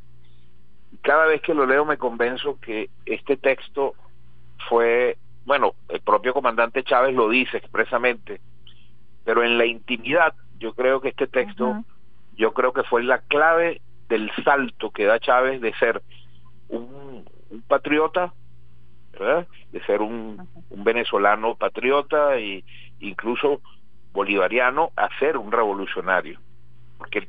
Cada 1.03 1.27
vez 1.27 1.41
que 1.43 1.55
lo 1.55 1.67
leo 1.67 1.85
me 1.85 1.99
convenzo 1.99 2.59
que 2.61 2.91
este 3.07 3.37
texto 3.37 3.95
fue, 4.69 5.17
bueno, 5.45 5.75
el 5.89 6.01
propio 6.01 6.35
comandante 6.35 6.83
Chávez 6.83 7.15
lo 7.15 7.29
dice 7.29 7.57
expresamente, 7.57 8.41
pero 9.25 9.45
en 9.45 9.59
la 9.59 9.67
intimidad 9.67 10.35
yo 10.59 10.75
creo 10.75 11.01
que 11.01 11.09
este 11.09 11.27
texto, 11.27 11.85
yo 12.37 12.53
creo 12.53 12.73
que 12.73 12.83
fue 12.83 13.03
la 13.03 13.21
clave 13.21 13.81
del 14.09 14.31
salto 14.45 14.91
que 14.91 15.05
da 15.05 15.21
Chávez 15.21 15.61
de 15.61 15.73
ser 15.75 16.03
un, 16.69 17.25
un 17.51 17.63
patriota 17.63 18.33
de 19.25 19.81
ser 19.87 20.01
un, 20.01 20.49
venezolano 20.71 21.55
patriota 21.55 22.37
e 22.37 22.65
incluso 23.01 23.61
bolivariano 24.13 24.91
a 24.97 25.09
ser 25.19 25.37
un 25.37 25.53
revolucionario. 25.53 26.41
Porque 26.99 27.29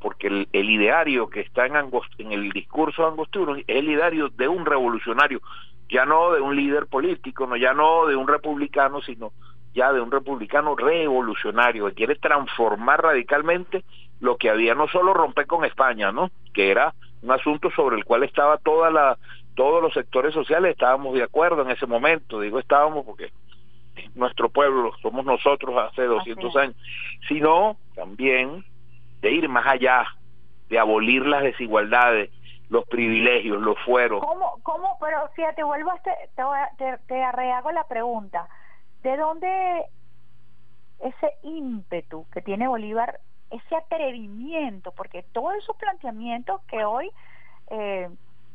porque 0.00 0.28
el, 0.28 0.70
ideario 0.70 1.28
que 1.28 1.40
está 1.40 1.66
en, 1.66 1.74
en 1.74 2.32
el 2.32 2.50
discurso 2.50 3.02
de 3.02 3.08
Angostura 3.08 3.58
es 3.58 3.64
el 3.66 3.88
ideario 3.88 4.28
de 4.28 4.46
un 4.46 4.64
revolucionario, 4.64 5.40
ya 5.88 6.04
no 6.04 6.32
de 6.32 6.40
un 6.40 6.54
líder 6.54 6.86
político, 6.86 7.48
no 7.48 7.56
ya 7.56 7.72
no 7.74 8.06
de 8.06 8.14
un 8.14 8.28
republicano, 8.28 9.00
sino 9.02 9.32
ya 9.74 9.92
de 9.92 10.00
un 10.00 10.10
republicano 10.10 10.76
revolucionario 10.76 11.86
que 11.86 11.94
quiere 11.94 12.14
transformar 12.16 13.02
radicalmente 13.02 13.84
lo 14.20 14.36
que 14.36 14.50
había, 14.50 14.74
no 14.74 14.88
solo 14.88 15.14
romper 15.14 15.46
con 15.46 15.64
España, 15.64 16.12
¿no? 16.12 16.30
que 16.52 16.70
era 16.70 16.94
un 17.22 17.30
asunto 17.30 17.70
sobre 17.70 17.96
el 17.96 18.04
cual 18.04 18.22
estaba 18.24 18.58
toda 18.58 18.90
la 18.90 19.18
todos 19.58 19.82
los 19.82 19.92
sectores 19.92 20.32
sociales 20.32 20.70
estábamos 20.70 21.14
de 21.14 21.24
acuerdo 21.24 21.62
en 21.62 21.72
ese 21.72 21.84
momento, 21.84 22.38
digo 22.38 22.60
estábamos 22.60 23.04
porque 23.04 23.32
nuestro 24.14 24.48
pueblo 24.50 24.92
somos 25.02 25.24
nosotros 25.24 25.76
hace 25.76 26.04
200 26.04 26.54
años, 26.54 26.76
sino 27.26 27.76
también 27.96 28.64
de 29.20 29.32
ir 29.32 29.48
más 29.48 29.66
allá, 29.66 30.06
de 30.68 30.78
abolir 30.78 31.26
las 31.26 31.42
desigualdades, 31.42 32.30
los 32.68 32.86
privilegios, 32.86 33.60
los 33.60 33.76
fueros. 33.80 34.24
¿Cómo, 34.24 34.60
cómo 34.62 34.96
pero 35.00 35.28
fíjate, 35.34 35.64
vuelvo 35.64 35.90
a 35.90 35.98
te, 36.02 36.12
te, 36.78 36.98
te 37.08 37.24
arreago 37.24 37.72
la 37.72 37.82
pregunta, 37.88 38.48
¿de 39.02 39.16
dónde 39.16 39.86
ese 41.00 41.32
ímpetu 41.42 42.28
que 42.32 42.42
tiene 42.42 42.68
Bolívar, 42.68 43.18
ese 43.50 43.74
atrevimiento, 43.74 44.92
porque 44.92 45.24
todos 45.32 45.56
esos 45.56 45.76
planteamientos 45.78 46.60
que 46.68 46.84
hoy 46.84 47.10
eh, 47.70 48.08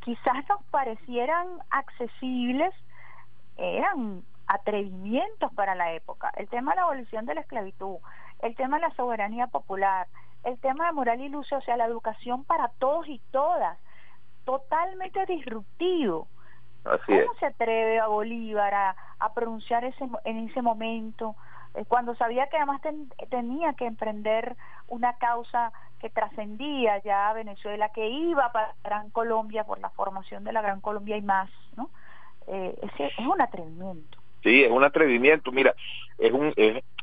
quizás 0.03 0.47
nos 0.49 0.61
parecieran 0.65 1.47
accesibles, 1.69 2.73
eran 3.57 4.23
atrevimientos 4.47 5.51
para 5.53 5.75
la 5.75 5.93
época. 5.93 6.31
El 6.35 6.49
tema 6.49 6.71
de 6.71 6.77
la 6.77 6.83
abolición 6.83 7.25
de 7.25 7.35
la 7.35 7.41
esclavitud, 7.41 7.97
el 8.41 8.55
tema 8.55 8.77
de 8.77 8.87
la 8.87 8.95
soberanía 8.95 9.47
popular, 9.47 10.07
el 10.43 10.59
tema 10.59 10.87
de 10.87 10.91
moral 10.91 11.21
y 11.21 11.29
luz, 11.29 11.51
o 11.53 11.61
sea, 11.61 11.77
la 11.77 11.85
educación 11.85 12.43
para 12.43 12.67
todos 12.79 13.07
y 13.07 13.19
todas, 13.31 13.79
totalmente 14.43 15.25
disruptivo. 15.25 16.27
¿Cómo 16.83 17.33
se 17.39 17.45
atreve 17.45 17.99
a 17.99 18.07
Bolívar 18.07 18.73
a, 18.73 18.95
a 19.19 19.33
pronunciar 19.33 19.85
ese, 19.85 20.05
en 20.25 20.49
ese 20.49 20.61
momento 20.61 21.37
eh, 21.75 21.85
cuando 21.87 22.15
sabía 22.15 22.47
que 22.47 22.57
además 22.57 22.81
tenía 23.29 23.73
que 23.73 23.85
emprender 23.85 24.55
una 24.87 25.17
causa 25.17 25.71
que 25.99 26.09
trascendía 26.09 27.01
ya 27.03 27.29
a 27.29 27.33
Venezuela, 27.33 27.89
que 27.89 28.09
iba 28.09 28.51
para 28.51 28.73
Gran 28.83 29.09
Colombia 29.09 29.63
por 29.63 29.79
la 29.79 29.89
formación 29.91 30.43
de 30.43 30.53
la 30.53 30.61
Gran 30.61 30.81
Colombia 30.81 31.17
y 31.17 31.21
más, 31.21 31.49
¿no? 31.77 31.89
Eh, 32.47 32.75
es, 32.81 33.11
es 33.17 33.25
un 33.25 33.41
atrevimiento. 33.41 34.17
Sí, 34.43 34.63
es 34.63 34.71
un 34.71 34.83
atrevimiento. 34.83 35.51
Mira, 35.53 35.73
es 36.17 36.31
un, 36.33 36.53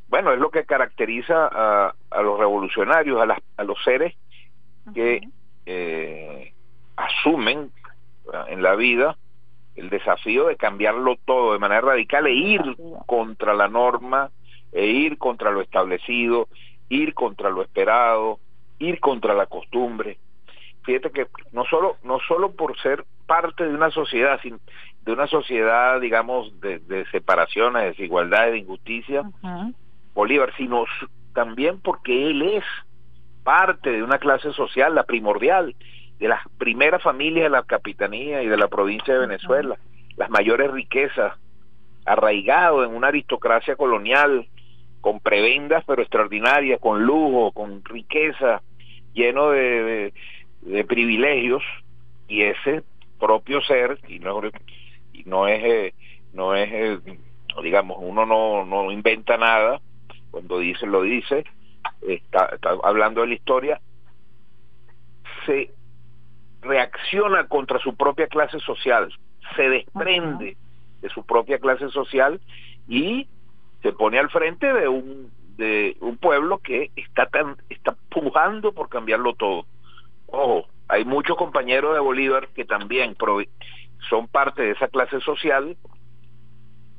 bueno, 0.08 0.32
es 0.32 0.38
lo 0.38 0.50
que 0.50 0.66
caracteriza 0.66 1.48
a, 1.50 1.94
a 2.10 2.22
los 2.22 2.38
revolucionarios, 2.38 3.20
a, 3.20 3.26
las, 3.26 3.38
a 3.56 3.64
los 3.64 3.82
seres 3.82 4.14
que 4.92 5.22
eh, 5.66 6.52
asumen 6.96 7.70
en 8.48 8.62
la 8.62 8.74
vida 8.74 9.16
el 9.76 9.88
desafío 9.88 10.46
de 10.46 10.56
cambiarlo 10.56 11.16
todo 11.24 11.52
de 11.52 11.58
manera 11.58 11.80
radical 11.80 12.26
e 12.26 12.32
ir 12.32 12.76
contra 13.06 13.54
la 13.54 13.68
norma 13.68 14.30
e 14.72 14.86
ir 14.86 15.18
contra 15.18 15.50
lo 15.50 15.60
establecido, 15.60 16.48
ir 16.88 17.14
contra 17.14 17.50
lo 17.50 17.62
esperado, 17.62 18.38
ir 18.78 19.00
contra 19.00 19.34
la 19.34 19.46
costumbre. 19.46 20.18
Fíjate 20.82 21.10
que 21.10 21.26
no 21.52 21.64
solo, 21.64 21.96
no 22.02 22.18
solo 22.26 22.52
por 22.52 22.78
ser 22.80 23.04
parte 23.26 23.66
de 23.66 23.74
una 23.74 23.90
sociedad, 23.90 24.40
de 24.42 25.12
una 25.12 25.26
sociedad, 25.26 26.00
digamos, 26.00 26.60
de, 26.60 26.78
de 26.80 27.04
separación, 27.10 27.74
de 27.74 27.86
desigualdad, 27.86 28.50
de 28.50 28.58
injusticia, 28.58 29.22
Bolívar, 30.14 30.52
sino 30.56 30.84
también 31.34 31.80
porque 31.80 32.30
él 32.30 32.42
es 32.42 32.64
parte 33.44 33.90
de 33.90 34.02
una 34.02 34.18
clase 34.18 34.52
social, 34.52 34.94
la 34.94 35.04
primordial, 35.04 35.74
de 36.18 36.28
las 36.28 36.40
primeras 36.58 37.02
familias 37.02 37.44
de 37.44 37.50
la 37.50 37.62
capitanía 37.62 38.42
y 38.42 38.46
de 38.46 38.56
la 38.56 38.68
provincia 38.68 39.14
de 39.14 39.20
Venezuela, 39.20 39.78
las 40.16 40.28
mayores 40.28 40.70
riquezas, 40.70 41.34
arraigado 42.04 42.84
en 42.84 42.94
una 42.94 43.08
aristocracia 43.08 43.76
colonial, 43.76 44.46
con 45.00 45.20
prebendas 45.20 45.84
pero 45.86 46.02
extraordinarias, 46.02 46.80
con 46.80 47.04
lujo, 47.04 47.52
con 47.52 47.84
riqueza, 47.84 48.62
lleno 49.14 49.50
de, 49.50 50.12
de, 50.62 50.84
privilegios 50.84 51.62
y 52.28 52.42
ese 52.42 52.82
propio 53.18 53.60
ser 53.62 53.98
y 54.08 54.18
no 54.18 54.40
y 55.12 55.24
no 55.24 55.48
es 55.48 55.62
eh, 55.64 55.94
no 56.32 56.54
es 56.54 56.70
eh, 56.72 56.98
digamos 57.62 57.98
uno 58.00 58.24
no 58.24 58.64
no 58.64 58.90
inventa 58.92 59.36
nada 59.36 59.80
cuando 60.30 60.58
dice 60.58 60.86
lo 60.86 61.02
dice 61.02 61.44
está, 62.02 62.46
está 62.54 62.76
hablando 62.82 63.22
de 63.22 63.26
la 63.26 63.34
historia 63.34 63.80
se 65.44 65.70
reacciona 66.62 67.48
contra 67.48 67.78
su 67.80 67.96
propia 67.96 68.28
clase 68.28 68.60
social 68.60 69.12
se 69.56 69.68
desprende 69.68 70.56
de 71.02 71.08
su 71.08 71.24
propia 71.26 71.58
clase 71.58 71.88
social 71.90 72.40
y 72.88 73.26
se 73.82 73.92
pone 73.92 74.18
al 74.18 74.30
frente 74.30 74.72
de 74.72 74.88
un 74.88 75.30
de 75.56 75.96
un 76.00 76.16
pueblo 76.16 76.58
que 76.58 76.90
está 76.96 77.26
tan 77.26 77.56
está 77.68 77.94
pujando 78.10 78.72
por 78.72 78.88
cambiarlo 78.88 79.34
todo 79.34 79.66
ojo, 80.26 80.66
hay 80.88 81.04
muchos 81.04 81.36
compañeros 81.36 81.94
de 81.94 82.00
Bolívar 82.00 82.48
que 82.48 82.64
también 82.64 83.16
son 84.08 84.28
parte 84.28 84.62
de 84.62 84.70
esa 84.72 84.88
clase 84.88 85.20
social 85.20 85.76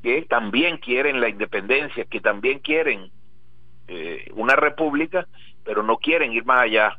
que 0.02 0.24
también 0.24 0.78
quieren 0.78 1.22
la 1.22 1.30
independencia, 1.30 2.06
que 2.06 2.20
también 2.20 2.60
quieren 2.60 3.12
eh, 3.88 4.32
una 4.34 4.56
república, 4.56 5.28
pero 5.64 5.84
no 5.84 5.98
quieren 5.98 6.32
ir 6.32 6.46
más 6.46 6.64
allá. 6.64 6.98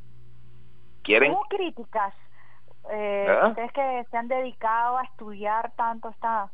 Quieren... 1.03 1.33
¿Hubo 1.33 1.45
críticas? 1.49 2.15
Eh, 2.91 3.27
¿Ah? 3.29 3.49
Ustedes 3.49 3.73
que 3.73 4.05
se 4.11 4.17
han 4.17 4.29
dedicado 4.29 4.99
a 4.99 5.05
estudiar 5.05 5.73
tanto 5.77 6.11
esta 6.11 6.51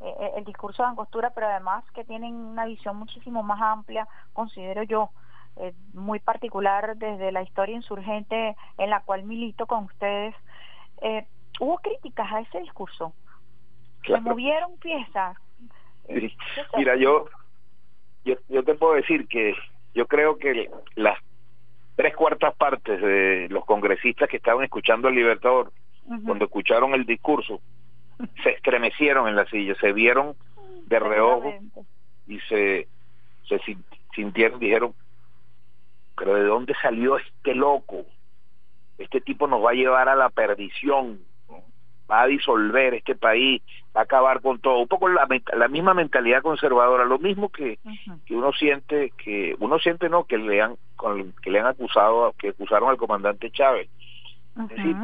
eh, 0.00 0.32
el 0.36 0.44
discurso 0.44 0.82
de 0.82 0.88
Angostura, 0.90 1.30
pero 1.30 1.48
además 1.48 1.84
que 1.92 2.04
tienen 2.04 2.34
una 2.34 2.66
visión 2.66 2.96
muchísimo 2.96 3.42
más 3.42 3.60
amplia, 3.60 4.06
considero 4.32 4.82
yo, 4.82 5.10
muy 5.92 6.18
particular 6.18 6.96
desde 6.96 7.30
la 7.30 7.42
historia 7.42 7.76
insurgente 7.76 8.56
en 8.76 8.90
la 8.90 9.02
cual 9.02 9.22
milito 9.22 9.66
con 9.66 9.84
ustedes. 9.84 10.34
¿Hubo 11.60 11.78
críticas 11.78 12.32
a 12.32 12.40
ese 12.40 12.58
discurso? 12.58 13.12
¿Se 14.04 14.20
movieron 14.20 14.76
piezas? 14.78 15.36
Mira, 16.76 16.96
yo, 16.96 17.26
yo, 18.24 18.64
te 18.64 18.74
puedo 18.74 18.94
decir 18.94 19.26
que 19.28 19.54
yo 19.94 20.06
creo 20.06 20.38
que 20.38 20.70
las 20.94 21.18
tres 21.96 22.14
cuartas 22.14 22.54
partes 22.56 23.00
de 23.00 23.48
los 23.50 23.64
congresistas 23.64 24.28
que 24.28 24.36
estaban 24.36 24.64
escuchando 24.64 25.08
al 25.08 25.14
Libertador, 25.14 25.72
cuando 26.24 26.44
escucharon 26.44 26.92
el 26.94 27.06
discurso, 27.06 27.60
se 28.42 28.50
estremecieron 28.50 29.28
en 29.28 29.36
la 29.36 29.46
silla, 29.46 29.74
se 29.80 29.92
vieron 29.92 30.34
de 30.86 30.98
reojo 30.98 31.54
y 32.26 32.38
se, 32.40 32.88
se 33.48 33.60
sintieron, 34.14 34.58
dijeron, 34.58 34.94
pero 36.16 36.34
¿de 36.34 36.44
dónde 36.44 36.74
salió 36.80 37.18
este 37.18 37.54
loco? 37.54 38.04
Este 38.98 39.20
tipo 39.20 39.46
nos 39.46 39.64
va 39.64 39.70
a 39.70 39.74
llevar 39.74 40.08
a 40.08 40.14
la 40.14 40.30
perdición 40.30 41.18
va 42.10 42.22
a 42.22 42.26
disolver 42.26 42.94
este 42.94 43.14
país, 43.14 43.62
va 43.96 44.02
a 44.02 44.04
acabar 44.04 44.40
con 44.40 44.58
todo. 44.60 44.78
Un 44.78 44.88
poco 44.88 45.08
la, 45.08 45.26
la 45.56 45.68
misma 45.68 45.94
mentalidad 45.94 46.42
conservadora, 46.42 47.04
lo 47.04 47.18
mismo 47.18 47.48
que, 47.50 47.78
que 48.26 48.34
uno 48.34 48.52
siente, 48.52 49.12
que 49.16 49.56
uno 49.58 49.78
siente 49.78 50.08
no, 50.08 50.24
que 50.24 50.38
le 50.38 50.60
han, 50.60 50.76
que 51.42 51.50
le 51.50 51.60
han 51.60 51.66
acusado, 51.66 52.34
que 52.38 52.50
acusaron 52.50 52.90
al 52.90 52.96
comandante 52.96 53.50
Chávez. 53.50 53.88
Es 54.56 54.68
decir, 54.68 54.96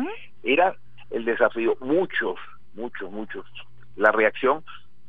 era 0.42 0.76
el 1.10 1.24
desafío, 1.24 1.76
muchos, 1.80 2.38
muchos, 2.74 3.10
muchos. 3.10 3.46
La 3.96 4.12
reacción, 4.12 4.64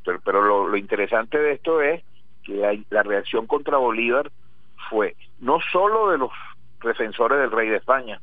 pero, 0.05 0.19
pero 0.23 0.41
lo, 0.41 0.67
lo 0.67 0.77
interesante 0.77 1.37
de 1.37 1.53
esto 1.53 1.81
es 1.81 2.03
que 2.43 2.65
hay, 2.65 2.85
la 2.89 3.03
reacción 3.03 3.47
contra 3.47 3.77
Bolívar 3.77 4.31
fue 4.89 5.15
no 5.39 5.59
solo 5.71 6.09
de 6.09 6.17
los 6.17 6.31
defensores 6.83 7.39
del 7.39 7.51
rey 7.51 7.69
de 7.69 7.77
España, 7.77 8.19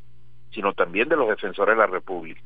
sino 0.50 0.72
también 0.72 1.08
de 1.08 1.16
los 1.16 1.28
defensores 1.28 1.76
de 1.76 1.80
la 1.80 1.86
República 1.86 2.42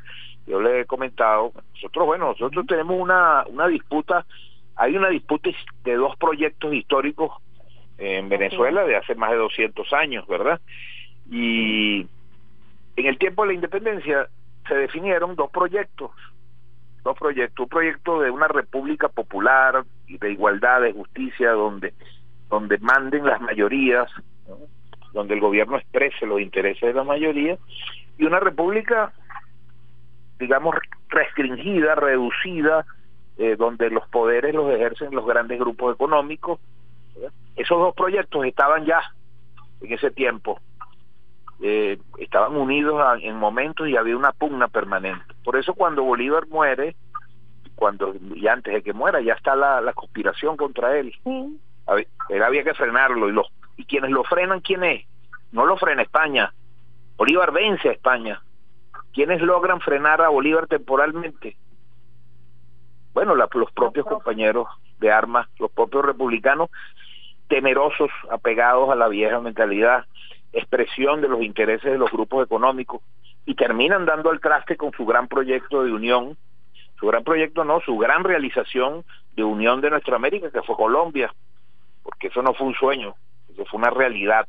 yo 0.46 0.60
le 0.60 0.80
he 0.80 0.84
comentado, 0.86 1.52
nosotros, 1.74 2.06
bueno, 2.06 2.28
nosotros 2.28 2.66
tenemos 2.66 2.98
una, 2.98 3.44
una 3.46 3.68
disputa, 3.68 4.26
hay 4.76 4.96
una 4.96 5.08
disputa 5.08 5.50
de 5.84 5.94
dos 5.94 6.16
proyectos 6.16 6.72
históricos 6.74 7.32
en 7.98 8.28
Venezuela 8.28 8.84
de 8.84 8.96
hace 8.96 9.14
más 9.14 9.30
de 9.30 9.36
200 9.36 9.92
años, 9.92 10.26
¿verdad? 10.26 10.60
Y 11.30 12.00
en 12.96 13.06
el 13.06 13.18
tiempo 13.18 13.42
de 13.42 13.48
la 13.48 13.54
independencia 13.54 14.28
se 14.66 14.74
definieron 14.74 15.36
dos 15.36 15.50
proyectos, 15.50 16.10
dos 17.04 17.18
proyectos, 17.18 17.64
un 17.64 17.68
proyecto 17.68 18.20
de 18.20 18.30
una 18.30 18.48
república 18.48 19.08
popular 19.08 19.84
y 20.06 20.18
de 20.18 20.32
igualdad, 20.32 20.82
de 20.82 20.92
justicia, 20.92 21.50
donde, 21.52 21.94
donde 22.48 22.78
manden 22.78 23.24
las 23.26 23.40
mayorías, 23.40 24.10
donde 25.12 25.34
el 25.34 25.40
gobierno 25.40 25.76
exprese 25.76 26.26
los 26.26 26.40
intereses 26.40 26.80
de 26.80 26.94
la 26.94 27.04
mayoría, 27.04 27.58
y 28.18 28.24
una 28.24 28.40
república 28.40 29.12
digamos, 30.42 30.74
restringida, 31.08 31.94
reducida, 31.94 32.84
eh, 33.38 33.54
donde 33.56 33.90
los 33.90 34.06
poderes 34.08 34.52
los 34.52 34.74
ejercen 34.74 35.14
los 35.14 35.24
grandes 35.24 35.58
grupos 35.58 35.94
económicos. 35.94 36.58
Esos 37.54 37.78
dos 37.78 37.94
proyectos 37.94 38.44
estaban 38.44 38.84
ya 38.84 39.00
en 39.80 39.92
ese 39.92 40.10
tiempo, 40.10 40.60
eh, 41.62 41.98
estaban 42.18 42.56
unidos 42.56 43.00
en 43.22 43.36
momentos 43.36 43.88
y 43.88 43.96
había 43.96 44.16
una 44.16 44.32
pugna 44.32 44.68
permanente. 44.68 45.34
Por 45.44 45.56
eso 45.56 45.74
cuando 45.74 46.02
Bolívar 46.02 46.46
muere, 46.48 46.96
cuando 47.74 48.14
y 48.34 48.46
antes 48.48 48.74
de 48.74 48.82
que 48.82 48.92
muera 48.92 49.20
ya 49.20 49.34
está 49.34 49.56
la, 49.56 49.80
la 49.80 49.92
conspiración 49.92 50.56
contra 50.56 50.98
él. 50.98 51.14
Él 52.28 52.42
había 52.42 52.64
que 52.64 52.74
frenarlo 52.74 53.28
y 53.28 53.32
los 53.32 53.46
y 53.76 53.84
quienes 53.84 54.10
lo 54.10 54.22
frenan, 54.24 54.60
¿quién 54.60 54.84
es? 54.84 55.06
No 55.50 55.64
lo 55.64 55.76
frena 55.76 56.02
España. 56.02 56.52
Bolívar 57.16 57.52
vence 57.52 57.88
a 57.88 57.92
España 57.92 58.42
¿Quiénes 59.12 59.42
logran 59.42 59.80
frenar 59.80 60.22
a 60.22 60.30
Bolívar 60.30 60.66
temporalmente? 60.66 61.56
Bueno, 63.12 63.34
los 63.34 63.72
propios 63.72 64.06
compañeros 64.06 64.68
de 65.00 65.12
armas, 65.12 65.48
los 65.58 65.70
propios 65.70 66.04
republicanos, 66.04 66.70
temerosos, 67.48 68.10
apegados 68.30 68.88
a 68.88 68.94
la 68.94 69.08
vieja 69.08 69.38
mentalidad, 69.40 70.06
expresión 70.52 71.20
de 71.20 71.28
los 71.28 71.42
intereses 71.42 71.90
de 71.90 71.98
los 71.98 72.10
grupos 72.10 72.44
económicos, 72.44 73.00
y 73.44 73.54
terminan 73.54 74.04
dando 74.04 74.30
al 74.30 74.40
traste 74.40 74.76
con 74.76 74.92
su 74.92 75.04
gran 75.04 75.28
proyecto 75.28 75.82
de 75.82 75.92
unión, 75.92 76.36
su 76.98 77.06
gran 77.06 77.24
proyecto 77.24 77.64
no, 77.64 77.80
su 77.80 77.96
gran 77.98 78.22
realización 78.22 79.04
de 79.34 79.44
unión 79.44 79.80
de 79.80 79.90
nuestra 79.90 80.16
América, 80.16 80.50
que 80.50 80.62
fue 80.62 80.76
Colombia, 80.76 81.32
porque 82.02 82.28
eso 82.28 82.42
no 82.42 82.54
fue 82.54 82.66
un 82.66 82.74
sueño, 82.74 83.14
eso 83.52 83.64
fue 83.66 83.78
una 83.78 83.90
realidad. 83.90 84.46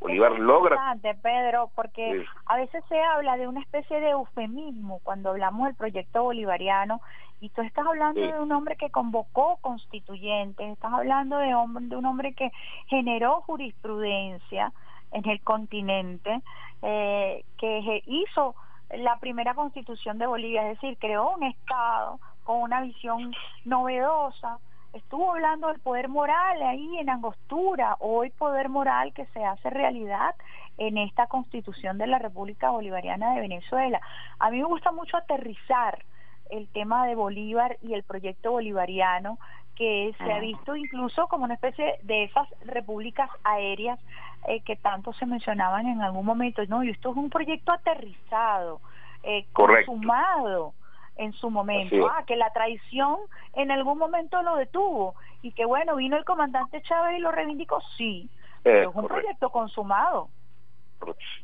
Bolívar 0.00 0.32
es 0.32 0.38
logra. 0.38 0.96
Pedro, 1.22 1.70
porque 1.74 2.24
a 2.46 2.56
veces 2.56 2.84
se 2.88 3.00
habla 3.00 3.36
de 3.36 3.48
una 3.48 3.60
especie 3.60 4.00
de 4.00 4.10
eufemismo 4.10 5.00
cuando 5.02 5.30
hablamos 5.30 5.66
del 5.66 5.74
proyecto 5.74 6.22
bolivariano 6.22 7.00
y 7.40 7.48
tú 7.50 7.62
estás 7.62 7.86
hablando 7.86 8.20
de 8.20 8.38
un 8.38 8.52
hombre 8.52 8.76
que 8.76 8.90
convocó 8.90 9.58
constituyentes, 9.60 10.72
estás 10.72 10.92
hablando 10.92 11.38
de, 11.38 11.48
de 11.48 11.96
un 11.96 12.06
hombre 12.06 12.32
que 12.32 12.50
generó 12.86 13.42
jurisprudencia 13.42 14.72
en 15.12 15.28
el 15.28 15.40
continente, 15.40 16.40
eh, 16.82 17.44
que 17.58 18.02
hizo 18.06 18.54
la 18.90 19.18
primera 19.18 19.54
constitución 19.54 20.18
de 20.18 20.26
Bolivia, 20.26 20.62
es 20.70 20.80
decir, 20.80 20.96
creó 20.98 21.34
un 21.36 21.42
Estado 21.42 22.18
con 22.44 22.62
una 22.62 22.80
visión 22.80 23.34
novedosa, 23.64 24.58
estuvo 24.94 25.32
hablando 25.32 25.68
del 25.68 25.80
poder 25.80 26.08
moral 26.08 26.62
ahí 26.62 26.98
en 26.98 27.10
Angostura, 27.10 27.96
hoy 28.00 28.30
poder 28.30 28.68
moral 28.68 29.12
que 29.12 29.26
se 29.26 29.44
hace 29.44 29.68
realidad 29.70 30.34
en 30.78 30.96
esta 30.96 31.26
constitución 31.26 31.98
de 31.98 32.06
la 32.06 32.18
República 32.18 32.70
Bolivariana 32.70 33.34
de 33.34 33.40
Venezuela. 33.40 34.00
A 34.38 34.50
mí 34.50 34.58
me 34.58 34.64
gusta 34.64 34.92
mucho 34.92 35.16
aterrizar 35.16 36.04
el 36.50 36.68
tema 36.68 37.06
de 37.06 37.14
Bolívar 37.14 37.76
y 37.82 37.92
el 37.92 38.02
proyecto 38.02 38.52
bolivariano 38.52 39.38
que 39.78 40.12
se 40.18 40.32
ha 40.32 40.36
ah. 40.36 40.40
visto 40.40 40.74
incluso 40.74 41.28
como 41.28 41.44
una 41.44 41.54
especie 41.54 42.00
de 42.02 42.24
esas 42.24 42.48
repúblicas 42.64 43.30
aéreas 43.44 44.00
eh, 44.48 44.60
que 44.62 44.74
tanto 44.74 45.12
se 45.12 45.24
mencionaban 45.24 45.86
en 45.86 46.02
algún 46.02 46.26
momento. 46.26 46.62
No, 46.66 46.82
y 46.82 46.90
esto 46.90 47.12
es 47.12 47.16
un 47.16 47.30
proyecto 47.30 47.70
aterrizado, 47.70 48.80
eh, 49.22 49.46
consumado 49.52 50.74
en 51.16 51.32
su 51.32 51.48
momento. 51.48 52.10
Ah, 52.10 52.24
que 52.26 52.34
la 52.34 52.52
traición 52.52 53.18
en 53.54 53.70
algún 53.70 53.98
momento 53.98 54.42
lo 54.42 54.56
detuvo 54.56 55.14
y 55.42 55.52
que 55.52 55.64
bueno, 55.64 55.94
vino 55.94 56.16
el 56.16 56.24
comandante 56.24 56.82
Chávez 56.82 57.18
y 57.18 57.20
lo 57.20 57.30
reivindicó, 57.30 57.80
sí. 57.96 58.28
es 58.64 58.88
un 58.92 59.06
proyecto 59.06 59.50
consumado. 59.50 60.28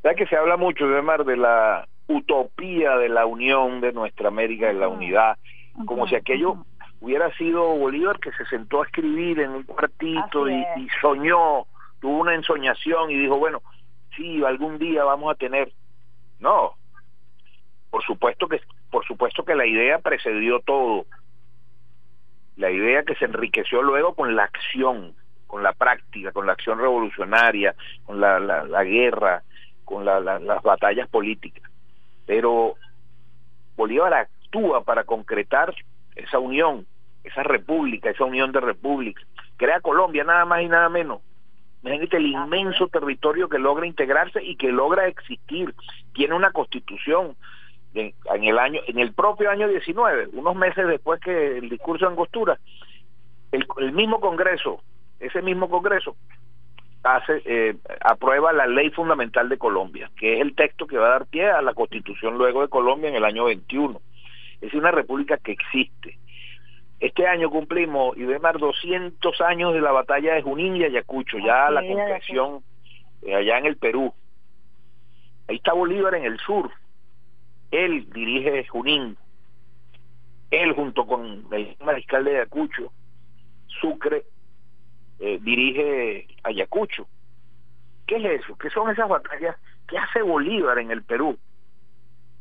Ya 0.03 0.15
que 0.15 0.27
se 0.27 0.37
habla 0.37 0.57
mucho, 0.57 0.85
Mar, 1.05 1.25
de 1.25 1.37
la 1.37 1.87
utopía 2.09 2.97
de 2.97 3.09
la 3.09 3.27
unión 3.27 3.81
de 3.81 3.93
nuestra 3.93 4.27
América, 4.27 4.67
de 4.67 4.75
la 4.75 4.89
unidad, 4.89 5.39
como 5.87 6.09
si 6.09 6.17
aquello 6.17 6.65
hubiera 7.05 7.31
sido 7.37 7.63
Bolívar 7.77 8.19
que 8.19 8.33
se 8.33 8.47
sentó 8.47 8.83
a 8.83 8.87
escribir 8.87 9.39
en 9.41 9.51
un 9.51 9.63
cuartito 9.65 10.49
y, 10.49 10.55
y, 10.55 10.89
soñó, 11.03 11.67
tuvo 12.01 12.19
una 12.21 12.35
ensoñación 12.35 13.11
y 13.11 13.19
dijo, 13.19 13.37
bueno, 13.37 13.61
sí, 14.17 14.43
algún 14.43 14.79
día 14.79 15.05
vamos 15.05 15.31
a 15.31 15.37
tener. 15.37 15.71
No, 16.41 16.75
por 17.91 18.03
supuesto 18.05 18.49
que 18.49 18.61
por 18.91 19.05
supuesto 19.07 19.45
que 19.45 19.55
la 19.55 19.67
idea 19.67 19.99
precedió 19.99 20.61
todo. 20.61 21.05
La 22.57 22.71
idea 22.71 23.03
que 23.03 23.17
se 23.17 23.27
enriqueció 23.27 23.83
luego 23.83 24.15
con 24.15 24.35
la 24.35 24.45
acción, 24.45 25.15
con 25.47 25.63
la 25.63 25.73
práctica, 25.73 26.33
con 26.33 26.47
la 26.47 26.53
acción 26.53 26.79
revolucionaria, 26.79 27.75
con 28.07 28.21
la, 28.21 28.39
la, 28.41 28.85
guerra, 28.85 29.43
con 29.85 30.05
las 30.05 30.63
batallas 30.63 31.09
políticas. 31.09 31.71
Pero 32.25 32.77
Bolívar 33.77 34.15
actúa 34.15 34.85
para 34.85 35.05
concretar 35.05 35.75
esa 36.15 36.39
unión, 36.39 36.87
esa 37.25 37.43
república, 37.43 38.11
esa 38.11 38.25
unión 38.25 38.53
de 38.53 38.61
repúblicas. 38.61 39.25
Crea 39.57 39.81
Colombia, 39.81 40.25
nada 40.25 40.45
más 40.45 40.63
y 40.63 40.69
nada 40.69 40.89
menos. 40.89 41.21
Imagínate 41.83 42.17
el 42.17 42.27
inmenso 42.27 42.89
territorio 42.89 43.49
que 43.49 43.59
logra 43.59 43.87
integrarse 43.87 44.43
y 44.43 44.57
que 44.57 44.73
logra 44.73 45.07
existir. 45.07 45.75
Tiene 46.15 46.35
una 46.35 46.51
constitución, 46.51 47.37
en, 47.95 48.13
el 48.45 48.59
año 48.59 48.81
en 48.87 48.99
el 48.99 49.13
propio 49.13 49.51
año 49.51 49.69
19 49.69 50.31
unos 50.33 50.57
meses 50.57 50.87
después 50.89 51.21
que 51.21 51.59
el 51.59 51.69
discurso 51.69 52.05
de 52.05 52.11
Angostura 52.11 52.59
el, 53.53 53.93
mismo 53.93 54.21
Congreso 54.21 54.81
ese 55.21 55.43
mismo 55.43 55.69
Congreso 55.69 56.17
hace 57.05 57.43
eh, 57.45 57.77
aprueba 58.01 58.53
la 58.53 58.67
ley 58.67 58.91
fundamental 58.91 59.49
de 59.51 59.59
Colombia, 59.59 60.11
que 60.17 60.35
es 60.35 60.41
el 60.41 60.55
texto 60.55 60.87
que 60.87 60.97
va 60.97 61.07
a 61.07 61.11
dar 61.11 61.27
pie 61.27 61.51
a 61.51 61.61
la 61.61 61.75
constitución 61.75 62.39
luego 62.39 62.63
de 62.63 62.69
Colombia 62.69 63.11
en 63.11 63.15
el 63.15 63.25
año 63.25 63.45
21. 63.45 64.01
Es 64.63 64.73
una 64.73 64.91
república 64.91 65.37
que 65.37 65.53
existe. 65.53 66.19
Este 67.05 67.27
año 67.27 67.51
cumplimos, 67.51 68.17
Ibemar, 68.17 68.59
200 68.59 69.39
años 69.43 69.75
de 69.75 69.83
la 69.83 69.93
batalla 69.93 70.37
de 70.37 70.41
Junín 70.41 70.77
y 70.77 70.85
Ayacucho, 70.85 71.37
ya 71.37 71.69
la 71.69 71.83
concreción 71.83 72.65
eh, 73.21 73.35
allá 73.35 73.59
en 73.59 73.67
el 73.67 73.77
Perú. 73.77 74.15
Ahí 75.47 75.57
está 75.57 75.75
Bolívar 75.75 76.15
en 76.15 76.25
el 76.25 76.39
sur. 76.39 76.71
Él 77.71 78.09
dirige 78.11 78.67
Junín. 78.69 79.19
Él 80.51 80.73
junto 80.73 81.07
con 81.07 81.47
el 81.51 81.77
mariscal 81.85 82.25
de 82.25 82.37
Ayacucho, 82.37 82.91
Sucre, 83.83 84.25
eh, 85.19 85.39
dirige 85.43 86.27
Ayacucho. 86.43 87.07
¿Qué 88.07 88.17
es 88.17 88.41
eso? 88.41 88.57
¿Qué 88.57 88.71
son 88.71 88.89
esas 88.91 89.11
batallas? 89.11 89.57
¿Qué 89.87 89.99
hace 89.99 90.23
Bolívar 90.23 90.79
en 90.79 90.91
el 90.91 91.03
Perú? 91.03 91.37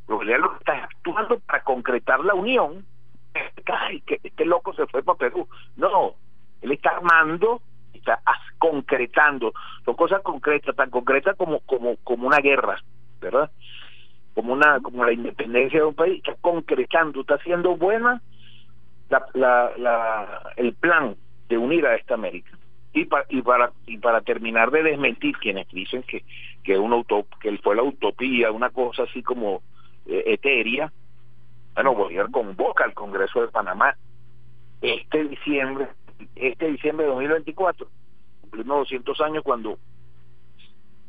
Bolívar 0.07 0.39
lo 0.39 0.55
está 0.55 0.85
actuando 0.85 1.37
para 1.41 1.61
concretar 1.65 2.21
la 2.21 2.33
unión. 2.33 2.85
Que 4.05 4.19
este 4.23 4.45
loco 4.45 4.73
se 4.73 4.85
fue 4.87 5.03
para 5.03 5.17
Perú. 5.17 5.47
No, 5.75 6.15
él 6.61 6.71
está 6.71 6.91
armando, 6.91 7.61
está 7.93 8.19
concretando. 8.57 9.53
Son 9.85 9.95
cosas 9.95 10.21
concretas, 10.21 10.75
tan 10.75 10.89
concretas 10.89 11.35
como, 11.37 11.59
como, 11.61 11.95
como 12.03 12.27
una 12.27 12.37
guerra, 12.37 12.77
¿verdad? 13.21 13.51
Como 14.33 14.53
una 14.53 14.79
como 14.81 15.05
la 15.05 15.13
independencia 15.13 15.79
de 15.79 15.85
un 15.85 15.95
país, 15.95 16.17
está 16.17 16.35
concretando, 16.41 17.21
está 17.21 17.35
haciendo 17.35 17.75
buena 17.77 18.21
la, 19.33 19.71
la, 19.77 20.53
el 20.55 20.73
plan 20.73 21.15
de 21.47 21.57
unir 21.57 21.85
a 21.85 21.95
esta 21.95 22.15
América 22.15 22.57
y, 22.93 23.07
y 23.29 23.41
para 23.41 23.71
y 23.85 23.97
para 23.97 24.21
terminar 24.21 24.71
de 24.71 24.83
desmentir 24.83 25.37
quienes 25.37 25.67
dicen 25.69 26.03
que 26.03 26.23
que 26.63 26.77
una 26.77 27.03
que 27.41 27.57
fue 27.57 27.75
la 27.75 27.83
utopía 27.83 28.51
una 28.51 28.69
cosa 28.69 29.03
así 29.03 29.21
como 29.21 29.61
eh, 30.05 30.23
etérea 30.27 30.91
bueno 31.75 31.95
Bolívar 31.95 32.29
convoca 32.31 32.83
al 32.83 32.93
Congreso 32.93 33.41
de 33.41 33.47
Panamá 33.47 33.95
este 34.81 35.23
diciembre 35.25 35.87
este 36.35 36.71
diciembre 36.71 37.05
de 37.05 37.11
2024 37.11 37.87
cumplimos 38.41 38.77
200 38.79 39.21
años 39.21 39.43
cuando 39.43 39.77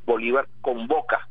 Bolívar 0.04 0.46
convoca 0.60 1.28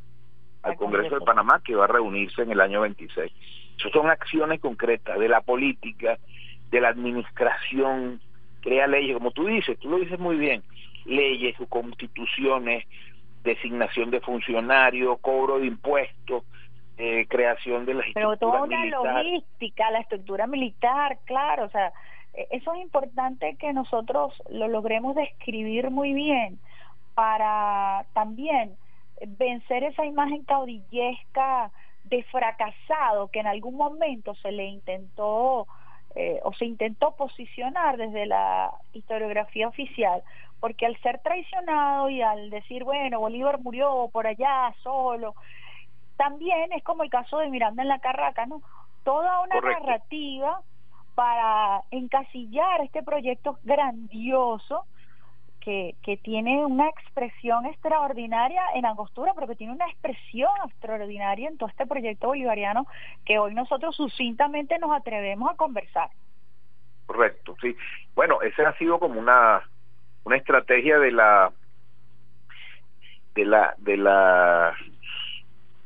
al 0.64 0.76
Congreso 0.76 1.16
de 1.20 1.26
Panamá 1.26 1.62
que 1.64 1.76
va 1.76 1.86
a 1.86 1.88
reunirse 1.88 2.42
en 2.42 2.52
el 2.52 2.62
año 2.62 2.82
26 2.82 3.32
eso 3.78 3.90
son 3.90 4.10
acciones 4.10 4.60
concretas 4.62 5.20
de 5.20 5.28
la 5.28 5.42
política 5.42 6.18
de 6.72 6.82
la 6.82 6.90
administración 6.90 8.20
crea 8.64 8.88
leyes, 8.88 9.16
como 9.16 9.32
tú 9.32 9.46
dices, 9.46 9.78
tú 9.80 9.90
lo 9.90 10.00
dices 10.00 10.18
muy 10.18 10.38
bien, 10.38 10.64
leyes, 11.06 11.56
constituciones, 11.70 12.86
designación 13.44 14.10
de 14.10 14.22
funcionarios, 14.22 15.20
cobro 15.20 15.60
de 15.60 15.68
impuestos, 15.68 16.44
eh, 16.98 17.26
creación 17.28 17.86
de 17.86 17.96
la 17.96 18.04
Pero 18.14 18.38
toda 18.38 18.64
una 18.64 18.86
logística, 18.86 19.90
la 19.92 20.00
estructura 20.00 20.48
militar, 20.48 21.18
claro, 21.26 21.66
o 21.66 21.70
sea, 21.70 21.92
e, 22.34 22.48
eso 22.52 22.74
es 22.74 22.82
importante 22.82 23.56
que 23.58 23.74
nosotros 23.74 24.34
lo 24.50 24.68
logremos 24.68 25.16
describir 25.16 25.90
muy 25.90 26.14
bien 26.14 26.60
para 27.16 28.06
también 28.14 28.76
vencer 29.26 29.84
esa 29.84 30.06
imagen 30.06 30.44
caudillesca 30.44 31.72
de 32.04 32.24
fracasado 32.24 33.30
que 33.30 33.40
en 33.40 33.48
algún 33.48 33.76
momento 33.76 34.36
se 34.36 34.52
le 34.52 34.66
intentó 34.66 35.68
eh, 36.16 36.40
o 36.44 36.54
se 36.54 36.66
intentó 36.66 37.16
posicionar 37.16 37.98
desde 37.98 38.28
la 38.28 38.72
historiografía 38.94 39.68
oficial, 39.68 40.22
porque 40.60 40.86
al 40.86 40.96
ser 41.02 41.20
traicionado 41.20 42.08
y 42.10 42.22
al 42.22 42.52
decir, 42.52 42.84
bueno, 42.84 43.20
Bolívar 43.20 43.60
murió 43.60 44.10
por 44.14 44.28
allá 44.28 44.76
solo, 44.84 45.34
también 46.18 46.72
es 46.74 46.84
como 46.84 47.04
el 47.04 47.10
caso 47.10 47.38
de 47.40 47.50
Miranda 47.50 47.84
en 47.84 47.90
la 47.90 48.00
Carraca, 48.00 48.46
¿no? 48.46 48.62
Toda 49.04 49.42
una 49.42 49.60
narrativa 49.60 50.62
para 51.16 51.84
encasillar 51.92 52.82
este 52.82 53.04
proyecto 53.04 53.60
grandioso 53.64 54.86
que, 55.60 55.96
que 56.02 56.18
tiene 56.18 56.66
una 56.66 56.90
expresión 56.90 57.66
extraordinaria 57.66 58.62
en 58.76 58.86
Angostura, 58.86 59.34
pero 59.34 59.48
que 59.48 59.56
tiene 59.56 59.74
una 59.74 59.88
expresión 59.88 60.52
extraordinaria 60.66 61.48
en 61.48 61.58
todo 61.58 61.70
este 61.70 61.86
proyecto 61.86 62.28
bolivariano 62.28 62.86
que 63.26 63.40
hoy 63.40 63.54
nosotros 63.54 63.96
sucintamente 63.96 64.78
nos 64.80 64.92
atrevemos 64.92 65.50
a 65.50 65.56
conversar. 65.56 66.10
Correcto, 67.06 67.56
sí. 67.62 67.76
Bueno, 68.16 68.42
esa 68.42 68.70
ha 68.70 68.78
sido 68.78 69.00
como 69.00 69.20
una 69.20 69.62
una 70.26 70.38
estrategia 70.38 71.00
de 71.00 71.12
la 71.12 71.52
de 73.36 73.46
la 73.46 73.76
de 73.78 73.98
la 73.98 74.76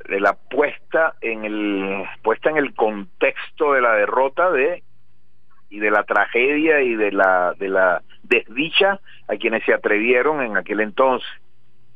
de 0.08 0.20
la 0.20 0.34
puesta 0.34 1.14
en 1.20 1.44
el 1.44 2.04
puesta 2.22 2.50
en 2.50 2.56
el 2.56 2.74
contexto 2.74 3.72
de 3.72 3.80
la 3.80 3.94
derrota 3.94 4.50
de 4.50 4.82
y 5.70 5.80
de 5.80 5.90
la 5.90 6.04
tragedia 6.04 6.80
y 6.80 6.94
de 6.94 7.12
la 7.12 7.54
de 7.58 7.68
la 7.68 8.02
desdicha 8.22 9.00
a 9.28 9.36
quienes 9.36 9.64
se 9.64 9.74
atrevieron 9.74 10.42
en 10.42 10.56
aquel 10.56 10.80
entonces. 10.80 11.28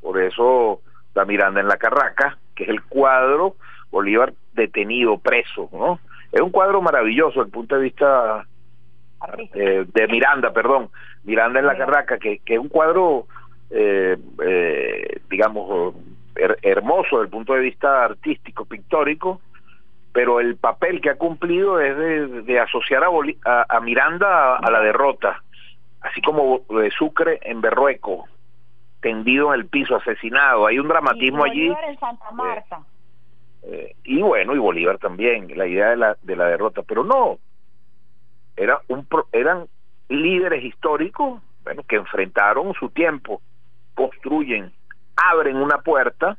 Por 0.00 0.20
eso 0.20 0.80
la 1.14 1.24
Miranda 1.24 1.60
en 1.60 1.68
la 1.68 1.76
Carraca, 1.76 2.38
que 2.54 2.64
es 2.64 2.68
el 2.68 2.82
cuadro 2.82 3.56
Bolívar 3.90 4.32
detenido, 4.54 5.18
preso, 5.18 5.68
¿no? 5.72 6.00
Es 6.32 6.40
un 6.40 6.50
cuadro 6.50 6.80
maravilloso 6.80 7.40
desde 7.40 7.46
el 7.46 7.50
punto 7.50 7.76
de 7.76 7.82
vista 7.82 8.46
eh, 9.54 9.84
de 9.86 10.08
Miranda, 10.08 10.52
perdón, 10.52 10.90
Miranda 11.24 11.60
en 11.60 11.66
la 11.66 11.76
Carraca, 11.76 12.18
que, 12.18 12.38
que 12.38 12.54
es 12.54 12.60
un 12.60 12.68
cuadro, 12.68 13.26
eh, 13.70 14.16
eh, 14.44 15.20
digamos, 15.28 15.94
hermoso 16.35 17.16
desde 17.16 17.25
el 17.25 17.31
punto 17.31 17.55
de 17.55 17.61
vista 17.61 18.05
artístico, 18.05 18.64
pictórico, 18.64 19.40
pero 20.12 20.40
el 20.40 20.57
papel 20.57 21.01
que 21.01 21.11
ha 21.11 21.16
cumplido 21.16 21.81
es 21.81 22.47
de, 22.47 22.61
asociar 22.61 23.03
a, 23.05 23.66
a, 23.68 23.81
Miranda 23.81 24.57
a, 24.57 24.71
la 24.71 24.81
derrota, 24.81 25.42
así 26.01 26.21
como 26.21 26.61
de 26.68 26.90
Sucre 26.90 27.40
en 27.42 27.61
Berrueco, 27.61 28.27
tendido 29.01 29.53
en 29.53 29.61
el 29.61 29.66
piso, 29.66 29.97
asesinado. 29.97 30.66
Hay 30.66 30.79
un 30.79 30.88
dramatismo 30.88 31.45
allí. 31.45 31.68
En 31.68 31.99
Santa 31.99 32.27
eh, 32.31 32.35
Marta. 32.35 32.81
Eh, 33.62 33.97
y 34.05 34.21
bueno, 34.21 34.55
y 34.55 34.59
Bolívar 34.59 34.99
también, 34.99 35.49
la 35.57 35.66
idea 35.66 35.90
de 35.90 35.97
la, 35.97 36.16
de 36.23 36.37
la 36.37 36.47
derrota, 36.47 36.83
pero 36.83 37.05
no, 37.05 37.38
era 38.57 38.81
un, 38.88 39.07
eran 39.33 39.66
líderes 40.09 40.64
históricos 40.64 41.40
bueno, 41.64 41.83
que 41.85 41.97
enfrentaron 41.97 42.75
su 42.75 42.90
tiempo, 42.90 43.40
construyen, 43.95 44.73
abren 45.16 45.57
una 45.57 45.79
puerta 45.79 46.37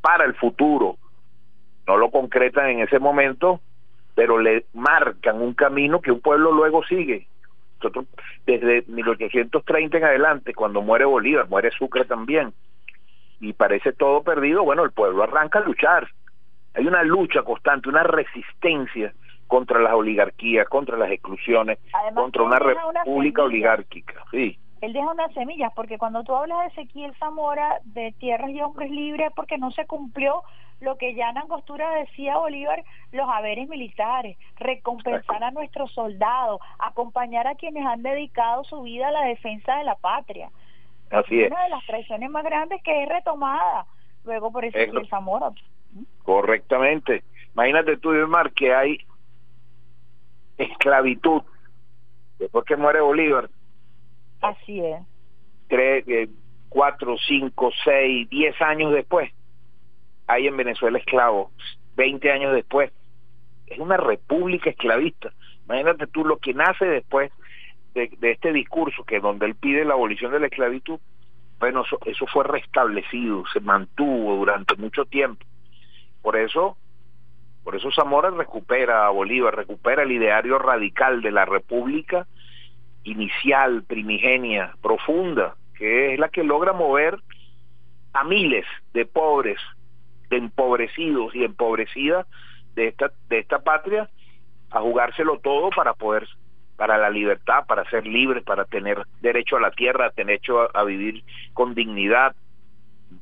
para 0.00 0.24
el 0.24 0.34
futuro, 0.34 0.96
no 1.86 1.96
lo 1.96 2.10
concretan 2.10 2.68
en 2.70 2.80
ese 2.80 2.98
momento, 2.98 3.60
pero 4.14 4.38
le 4.38 4.66
marcan 4.74 5.40
un 5.40 5.54
camino 5.54 6.00
que 6.00 6.12
un 6.12 6.20
pueblo 6.20 6.52
luego 6.52 6.84
sigue. 6.84 7.26
Nosotros, 7.76 8.06
desde 8.46 8.84
1830 8.88 9.98
en 9.98 10.04
adelante, 10.04 10.54
cuando 10.54 10.82
muere 10.82 11.06
Bolívar, 11.06 11.48
muere 11.48 11.70
Sucre 11.70 12.04
también, 12.04 12.52
y 13.40 13.54
parece 13.54 13.92
todo 13.92 14.22
perdido, 14.22 14.62
bueno, 14.64 14.84
el 14.84 14.92
pueblo 14.92 15.22
arranca 15.22 15.60
a 15.60 15.62
luchar. 15.62 16.08
Hay 16.74 16.86
una 16.86 17.02
lucha 17.02 17.42
constante, 17.42 17.88
una 17.88 18.02
resistencia 18.02 19.14
contra 19.46 19.80
las 19.80 19.94
oligarquías, 19.94 20.68
contra 20.68 20.96
las 20.96 21.10
exclusiones, 21.10 21.78
contra 22.14 22.42
una 22.42 22.58
república 22.58 23.42
oligárquica. 23.42 24.22
Sí 24.30 24.58
él 24.80 24.92
deja 24.94 25.10
unas 25.10 25.32
semillas, 25.34 25.72
porque 25.74 25.98
cuando 25.98 26.24
tú 26.24 26.34
hablas 26.34 26.60
de 26.60 26.82
Ezequiel 26.82 27.14
Zamora, 27.18 27.80
de 27.84 28.12
tierras 28.12 28.50
y 28.50 28.62
hombres 28.62 28.90
libres, 28.90 29.30
porque 29.36 29.58
no 29.58 29.70
se 29.72 29.86
cumplió 29.86 30.42
lo 30.80 30.96
que 30.96 31.14
ya 31.14 31.28
en 31.28 31.36
Angostura 31.36 31.90
decía 31.96 32.38
Bolívar, 32.38 32.82
los 33.12 33.28
haberes 33.28 33.68
militares, 33.68 34.38
recompensar 34.56 35.44
a 35.44 35.50
nuestros 35.50 35.92
soldados, 35.92 36.60
acompañar 36.78 37.46
a 37.46 37.54
quienes 37.56 37.84
han 37.84 38.02
dedicado 38.02 38.64
su 38.64 38.80
vida 38.82 39.08
a 39.08 39.12
la 39.12 39.24
defensa 39.24 39.76
de 39.76 39.84
la 39.84 39.96
patria. 39.96 40.50
Así 41.10 41.42
es. 41.42 41.50
Una 41.50 41.64
de 41.64 41.70
las 41.70 41.84
traiciones 41.84 42.30
más 42.30 42.44
grandes 42.44 42.82
que 42.82 43.02
es 43.02 43.08
retomada 43.08 43.84
luego 44.24 44.50
por 44.50 44.64
Ezequiel 44.64 45.06
Zamora. 45.08 45.50
Correctamente. 46.22 47.22
Imagínate 47.52 47.98
tú, 47.98 48.10
Mar, 48.28 48.52
que 48.52 48.74
hay 48.74 48.98
esclavitud 50.56 51.42
después 52.38 52.64
que 52.64 52.76
muere 52.76 53.00
Bolívar 53.00 53.50
Así 54.40 54.80
es. 54.80 55.00
Tres, 55.68 56.04
eh, 56.08 56.28
cuatro, 56.68 57.16
cinco, 57.18 57.70
seis, 57.84 58.28
diez 58.30 58.60
años 58.62 58.92
después, 58.92 59.30
hay 60.26 60.46
en 60.46 60.56
Venezuela 60.56 60.98
esclavos. 60.98 61.52
Veinte 61.96 62.30
años 62.30 62.54
después, 62.54 62.92
es 63.66 63.78
una 63.78 63.96
república 63.96 64.70
esclavista. 64.70 65.32
Imagínate 65.66 66.06
tú 66.06 66.24
lo 66.24 66.38
que 66.38 66.54
nace 66.54 66.86
después 66.86 67.30
de, 67.94 68.10
este 68.22 68.52
discurso, 68.52 69.04
que 69.04 69.20
donde 69.20 69.46
él 69.46 69.54
pide 69.54 69.84
la 69.84 69.94
abolición 69.94 70.32
de 70.32 70.40
la 70.40 70.46
esclavitud, 70.46 70.98
bueno, 71.58 71.82
eso, 71.84 71.98
eso 72.06 72.26
fue 72.26 72.44
restablecido, 72.44 73.44
se 73.52 73.60
mantuvo 73.60 74.36
durante 74.36 74.76
mucho 74.76 75.04
tiempo. 75.04 75.44
Por 76.22 76.36
eso, 76.36 76.76
por 77.64 77.76
eso 77.76 77.90
Zamora 77.92 78.30
recupera 78.30 79.06
a 79.06 79.10
Bolívar, 79.10 79.54
recupera 79.54 80.02
el 80.02 80.12
ideario 80.12 80.58
radical 80.58 81.20
de 81.20 81.32
la 81.32 81.44
república 81.44 82.26
inicial, 83.04 83.82
primigenia, 83.84 84.74
profunda, 84.82 85.54
que 85.74 86.14
es 86.14 86.20
la 86.20 86.28
que 86.28 86.44
logra 86.44 86.72
mover 86.72 87.18
a 88.12 88.24
miles 88.24 88.66
de 88.92 89.06
pobres, 89.06 89.58
de 90.28 90.36
empobrecidos 90.36 91.34
y 91.34 91.44
empobrecidas 91.44 92.26
de 92.74 92.88
esta, 92.88 93.10
de 93.28 93.38
esta 93.38 93.60
patria 93.60 94.08
a 94.70 94.80
jugárselo 94.80 95.38
todo 95.38 95.70
para 95.70 95.94
poder 95.94 96.28
para 96.80 96.96
la 96.96 97.10
libertad, 97.10 97.66
para 97.66 97.84
ser 97.90 98.06
libres, 98.06 98.42
para 98.42 98.64
tener 98.64 99.04
derecho 99.20 99.58
a 99.58 99.60
la 99.60 99.70
tierra, 99.70 100.12
tener 100.12 100.40
derecho 100.40 100.74
a, 100.74 100.82
vivir 100.82 101.22
con 101.52 101.74
dignidad. 101.74 102.34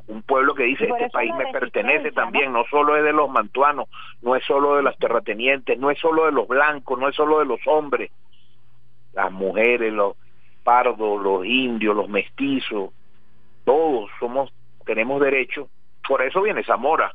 Un 0.06 0.22
pueblo 0.22 0.54
que 0.54 0.62
dice, 0.62 0.84
este 0.84 1.10
país 1.10 1.34
me 1.34 1.50
pertenece 1.50 2.12
también, 2.12 2.52
¿no? 2.52 2.62
solo 2.70 2.96
es 2.96 3.02
de 3.02 3.12
los 3.12 3.28
mantuanos, 3.28 3.88
no 4.22 4.36
es 4.36 4.44
solo 4.44 4.76
de 4.76 4.84
las 4.84 4.96
terratenientes, 4.98 5.76
no 5.76 5.90
es 5.90 5.98
solo 5.98 6.26
de 6.26 6.32
los 6.32 6.46
blancos, 6.46 7.00
no 7.00 7.08
es 7.08 7.16
solo 7.16 7.40
de 7.40 7.46
los 7.46 7.58
hombres, 7.66 8.12
las 9.12 9.32
mujeres, 9.32 9.92
los 9.92 10.16
pardos, 10.62 11.22
los 11.22 11.44
indios, 11.44 11.96
los 11.96 12.08
mestizos, 12.08 12.90
todos 13.64 14.10
somos, 14.18 14.52
tenemos 14.84 15.20
derecho. 15.20 15.68
Por 16.06 16.22
eso 16.22 16.42
viene 16.42 16.64
Zamora. 16.64 17.14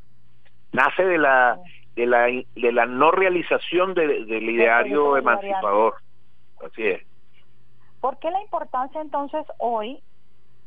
Nace 0.71 1.03
de 1.03 1.17
la 1.17 1.59
de 1.95 2.07
la, 2.07 2.25
de 2.25 2.71
la 2.71 2.85
no 2.85 3.11
realización 3.11 3.93
del 3.93 4.49
ideario 4.49 5.17
emancipador. 5.17 5.95
Así 6.65 6.87
es. 6.87 7.03
¿Por 8.01 8.17
qué 8.17 8.31
la 8.31 8.41
importancia 8.41 8.99
entonces 9.01 9.45
hoy, 9.59 10.01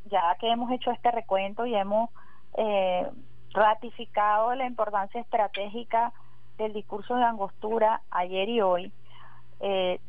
ya 0.07 0.37
que 0.41 0.49
hemos 0.49 0.71
hecho 0.71 0.91
este 0.91 1.11
recuento 1.11 1.67
y 1.67 1.75
hemos 1.75 2.11
eh, 2.57 3.07
ratificado 3.53 4.55
la 4.55 4.67
importancia 4.67 5.21
estratégica 5.21 6.13
del 6.59 6.73
discurso 6.73 7.17
de 7.17 7.25
Angostura 7.25 8.01
ayer 8.11 8.49
y 8.49 8.61
hoy, 8.61 8.93
eh, 9.61 10.01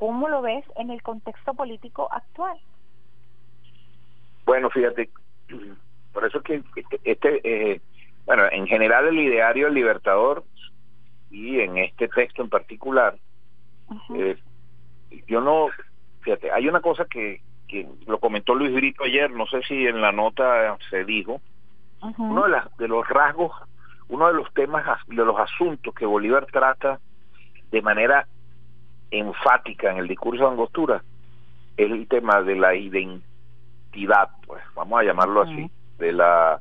¿cómo 0.00 0.30
lo 0.30 0.40
ves 0.40 0.64
en 0.76 0.90
el 0.90 1.02
contexto 1.02 1.52
político 1.52 2.08
actual? 2.10 2.58
Bueno, 4.46 4.70
fíjate, 4.70 5.10
por 6.14 6.24
eso 6.24 6.40
que 6.40 6.62
este, 7.04 7.40
eh, 7.44 7.82
bueno, 8.24 8.44
en 8.50 8.66
general 8.66 9.08
el 9.08 9.18
ideario 9.18 9.66
del 9.66 9.74
Libertador 9.74 10.42
y 11.30 11.60
en 11.60 11.76
este 11.76 12.08
texto 12.08 12.40
en 12.40 12.48
particular, 12.48 13.18
eh, 14.14 14.38
yo 15.28 15.42
no, 15.42 15.66
fíjate, 16.22 16.50
hay 16.50 16.66
una 16.66 16.80
cosa 16.80 17.04
que, 17.04 17.42
que 17.68 17.86
lo 18.06 18.18
comentó 18.20 18.54
Luis 18.54 18.72
Brito 18.72 19.04
ayer, 19.04 19.30
no 19.30 19.46
sé 19.48 19.60
si 19.68 19.86
en 19.86 20.00
la 20.00 20.12
nota 20.12 20.78
se 20.88 21.04
dijo, 21.04 21.42
uno 22.16 22.44
de, 22.44 22.48
las, 22.48 22.74
de 22.78 22.88
los 22.88 23.06
rasgos, 23.06 23.52
uno 24.08 24.28
de 24.28 24.32
los 24.32 24.50
temas, 24.54 24.82
de 25.08 25.24
los 25.26 25.38
asuntos 25.38 25.94
que 25.94 26.06
Bolívar 26.06 26.46
trata 26.46 26.98
de 27.70 27.82
manera 27.82 28.26
enfática 29.10 29.90
en 29.90 29.98
el 29.98 30.08
discurso 30.08 30.44
de 30.44 30.50
Angostura 30.50 31.02
es 31.76 31.90
el 31.90 32.06
tema 32.08 32.42
de 32.42 32.56
la 32.56 32.74
identidad, 32.74 34.28
pues 34.46 34.62
vamos 34.74 35.00
a 35.00 35.04
llamarlo 35.04 35.42
así, 35.42 35.70
de 35.98 36.12
la... 36.12 36.58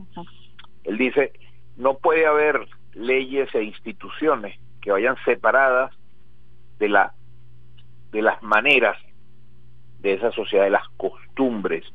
Él 0.84 0.98
dice, 0.98 1.34
no 1.78 1.96
puede 1.96 2.26
haber 2.26 2.68
leyes 2.94 3.54
e 3.54 3.64
instituciones 3.64 4.58
que 4.82 4.92
vayan 4.92 5.16
separadas 5.26 5.94
de 6.80 6.90
la 6.90 7.14
de 8.12 8.22
las 8.22 8.42
maneras 8.42 8.98
de 10.00 10.14
esa 10.14 10.32
sociedad, 10.32 10.64
de 10.64 10.72
las 10.72 10.88
costumbres. 10.98 11.86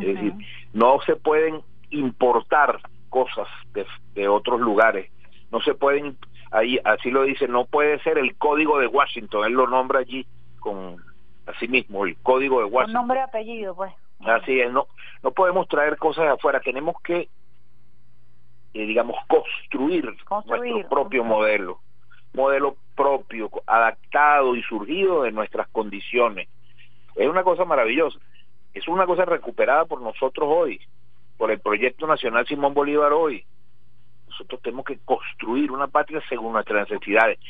Es 0.00 0.06
decir, 0.06 0.34
no 0.72 1.00
se 1.06 1.16
pueden 1.16 1.62
importar 1.90 2.80
cosas 3.08 3.48
de, 3.72 3.86
de, 4.14 4.28
otros 4.28 4.60
lugares, 4.60 5.10
no 5.50 5.60
se 5.60 5.74
pueden, 5.74 6.16
ahí 6.50 6.78
así 6.84 7.10
lo 7.10 7.22
dice, 7.22 7.48
no 7.48 7.64
puede 7.64 7.98
ser 8.00 8.18
el 8.18 8.36
código 8.36 8.78
de 8.78 8.86
Washington, 8.86 9.46
él 9.46 9.52
lo 9.52 9.66
nombra 9.66 10.00
allí 10.00 10.26
con 10.60 10.96
así 11.46 11.68
mismo, 11.68 12.04
el 12.04 12.16
código 12.18 12.58
de 12.58 12.66
Washington. 12.66 12.92
nombre 12.92 13.20
y 13.20 13.22
apellido, 13.22 13.74
pues. 13.74 13.92
Así 14.26 14.60
es, 14.60 14.72
no, 14.72 14.86
no 15.22 15.30
podemos 15.30 15.68
traer 15.68 15.96
cosas 15.96 16.24
de 16.24 16.30
afuera, 16.32 16.60
tenemos 16.60 17.00
que 17.02 17.28
eh, 18.74 18.86
digamos, 18.86 19.16
construir, 19.26 20.04
nuestro 20.04 20.88
propio 20.88 21.24
modelo, 21.24 21.80
modelo 22.34 22.76
propio, 22.94 23.50
adaptado 23.66 24.54
y 24.54 24.62
surgido 24.62 25.22
de 25.22 25.32
nuestras 25.32 25.68
condiciones. 25.68 26.48
Es 27.16 27.28
una 27.28 27.42
cosa 27.42 27.64
maravillosa, 27.64 28.18
es 28.74 28.86
una 28.86 29.06
cosa 29.06 29.24
recuperada 29.24 29.86
por 29.86 30.02
nosotros 30.02 30.48
hoy, 30.48 30.80
por 31.38 31.50
el 31.50 31.60
Proyecto 31.60 32.06
Nacional 32.06 32.46
Simón 32.46 32.74
Bolívar 32.74 33.12
hoy. 33.12 33.44
Nosotros 34.38 34.62
tenemos 34.62 34.84
que 34.84 34.98
construir 35.04 35.72
una 35.72 35.88
patria 35.88 36.22
según 36.28 36.52
nuestras 36.52 36.88
necesidades, 36.88 37.40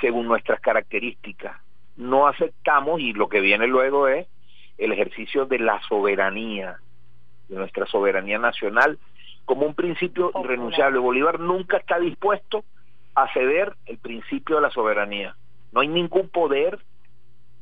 según 0.00 0.26
nuestras 0.26 0.60
características. 0.60 1.56
No 1.96 2.26
aceptamos, 2.26 3.00
y 3.00 3.14
lo 3.14 3.28
que 3.28 3.40
viene 3.40 3.66
luego 3.66 4.08
es 4.08 4.26
el 4.76 4.92
ejercicio 4.92 5.46
de 5.46 5.58
la 5.58 5.80
soberanía, 5.88 6.78
de 7.48 7.56
nuestra 7.56 7.86
soberanía 7.86 8.38
nacional 8.38 8.98
como 9.44 9.66
un 9.66 9.74
principio 9.74 10.32
irrenunciable. 10.42 10.98
Bolívar 10.98 11.40
nunca 11.40 11.78
está 11.78 11.98
dispuesto 11.98 12.64
a 13.14 13.32
ceder 13.32 13.74
el 13.86 13.98
principio 13.98 14.56
de 14.56 14.62
la 14.62 14.70
soberanía. 14.70 15.34
No 15.72 15.80
hay 15.80 15.88
ningún 15.88 16.28
poder, 16.28 16.78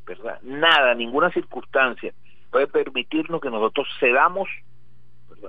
¿verdad? 0.07 0.41
Nada, 0.43 0.95
ninguna 0.95 1.31
circunstancia 1.31 2.13
puede 2.51 2.67
permitirnos 2.67 3.41
que 3.41 3.51
nosotros 3.51 3.89
cedamos 3.99 4.49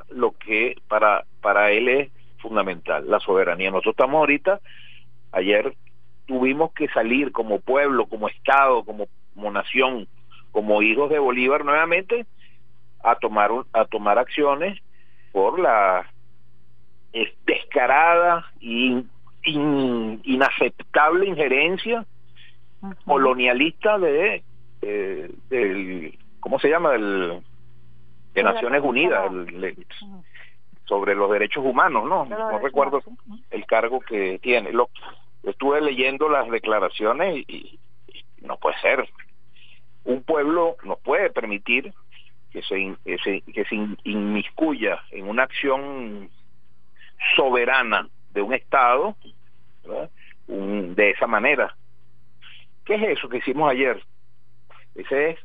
lo 0.09 0.31
que 0.31 0.77
para, 0.87 1.25
para 1.41 1.71
él 1.71 1.89
es 1.89 2.11
fundamental, 2.43 3.09
la 3.09 3.19
soberanía. 3.19 3.71
Nosotros 3.71 3.93
estamos 3.93 4.19
ahorita, 4.19 4.59
ayer 5.31 5.73
tuvimos 6.27 6.71
que 6.73 6.87
salir 6.89 7.31
como 7.31 7.59
pueblo, 7.59 8.05
como 8.05 8.27
Estado, 8.27 8.83
como, 8.83 9.07
como 9.33 9.51
nación, 9.51 10.07
como 10.51 10.83
hijos 10.83 11.09
de 11.09 11.17
Bolívar 11.17 11.65
nuevamente 11.65 12.27
a 13.03 13.15
tomar, 13.15 13.49
a 13.73 13.85
tomar 13.85 14.19
acciones 14.19 14.79
por 15.31 15.59
la 15.59 16.05
es 17.11 17.29
descarada 17.45 18.45
y 18.59 19.03
inaceptable 19.43 21.27
injerencia 21.27 22.05
colonialista 23.05 23.97
de, 23.99 24.43
del 24.81 26.17
cómo 26.39 26.59
se 26.59 26.69
llama 26.69 26.91
del 26.91 27.41
de 28.33 28.43
Naciones 28.43 28.81
Unidas 28.83 29.31
sobre 30.85 31.15
los 31.15 31.31
derechos 31.31 31.63
humanos 31.65 32.05
no 32.05 32.25
no 32.25 32.59
recuerdo 32.59 33.01
el 33.51 33.65
cargo 33.65 33.99
que 34.01 34.39
tiene. 34.39 34.71
Lo 34.71 34.89
estuve 35.43 35.81
leyendo 35.81 36.29
las 36.29 36.49
declaraciones 36.49 37.43
y, 37.47 37.79
no 38.41 38.57
puede 38.57 38.77
ser. 38.79 39.09
Un 40.03 40.21
pueblo 40.23 40.75
no 40.83 40.97
puede 40.97 41.29
permitir 41.29 41.93
que 42.51 42.61
se, 42.61 42.95
que 43.05 43.17
se, 43.19 43.41
que 43.41 43.63
se 43.65 43.75
inmiscuya 44.03 45.01
en 45.11 45.29
una 45.29 45.43
acción 45.43 46.29
soberana 47.35 48.09
de 48.31 48.41
un 48.41 48.53
Estado 48.53 49.15
de 50.47 51.09
esa 51.11 51.27
manera. 51.27 51.75
¿Qué 52.85 52.95
es 52.95 53.17
eso 53.17 53.29
que 53.29 53.37
hicimos 53.37 53.71
ayer? 53.71 54.03
Ese 54.95 55.31
es, 55.31 55.39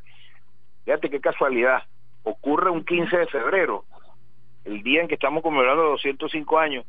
fíjate 0.84 1.08
qué 1.08 1.20
casualidad, 1.20 1.84
ocurre 2.24 2.70
un 2.70 2.84
15 2.84 3.16
de 3.16 3.26
febrero, 3.26 3.84
el 4.68 4.82
día 4.82 5.00
en 5.00 5.08
que 5.08 5.14
estamos 5.14 5.42
conmemorando 5.42 5.82
205 5.82 6.58
años, 6.58 6.84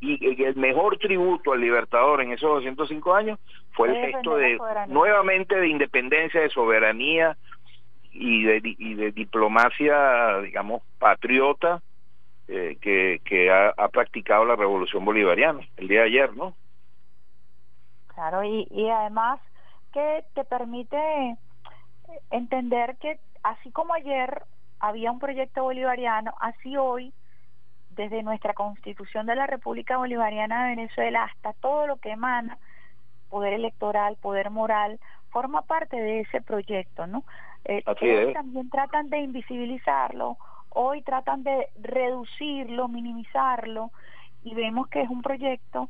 y 0.00 0.44
el 0.44 0.54
mejor 0.54 0.96
tributo 0.98 1.52
al 1.52 1.60
Libertador 1.60 2.20
en 2.20 2.32
esos 2.32 2.48
205 2.48 3.14
años 3.14 3.38
fue 3.72 3.88
el 3.88 4.12
gesto 4.12 4.36
de 4.36 4.58
nuevamente 4.86 5.56
de 5.56 5.68
independencia, 5.68 6.40
de 6.40 6.50
soberanía 6.50 7.36
y 8.12 8.44
de, 8.44 8.60
y 8.62 8.94
de 8.94 9.10
diplomacia, 9.10 10.38
digamos, 10.38 10.82
patriota 10.98 11.82
eh, 12.46 12.78
que, 12.80 13.20
que 13.24 13.50
ha, 13.50 13.88
practicado 13.88 14.44
la 14.44 14.56
revolución 14.56 15.04
bolivariana 15.04 15.60
el 15.76 15.88
día 15.88 16.00
de 16.00 16.06
ayer, 16.06 16.36
¿no? 16.36 16.54
Claro, 18.14 18.44
y, 18.44 18.68
y 18.70 18.88
además 18.88 19.40
que 19.92 20.24
te 20.34 20.44
permite 20.44 21.36
entender 22.30 22.96
que 23.00 23.18
así 23.42 23.70
como 23.70 23.94
ayer 23.94 24.42
había 24.80 25.10
un 25.10 25.18
proyecto 25.18 25.62
bolivariano, 25.62 26.34
así 26.40 26.76
hoy, 26.76 27.12
desde 27.90 28.22
nuestra 28.22 28.54
constitución 28.54 29.26
de 29.26 29.34
la 29.34 29.46
República 29.46 29.96
Bolivariana 29.96 30.64
de 30.64 30.76
Venezuela 30.76 31.24
hasta 31.24 31.52
todo 31.54 31.86
lo 31.86 31.96
que 31.96 32.12
emana, 32.12 32.58
poder 33.28 33.54
electoral, 33.54 34.16
poder 34.16 34.50
moral, 34.50 35.00
forma 35.30 35.62
parte 35.62 35.96
de 35.96 36.20
ese 36.20 36.40
proyecto, 36.40 37.06
¿no? 37.06 37.24
Eh, 37.64 37.82
también 38.32 38.70
tratan 38.70 39.10
de 39.10 39.18
invisibilizarlo 39.18 40.38
hoy 40.70 41.02
tratan 41.02 41.42
de 41.42 41.68
reducirlo, 41.80 42.86
minimizarlo 42.88 43.90
y 44.44 44.54
vemos 44.54 44.88
que 44.88 45.02
es 45.02 45.10
un 45.10 45.22
proyecto 45.22 45.88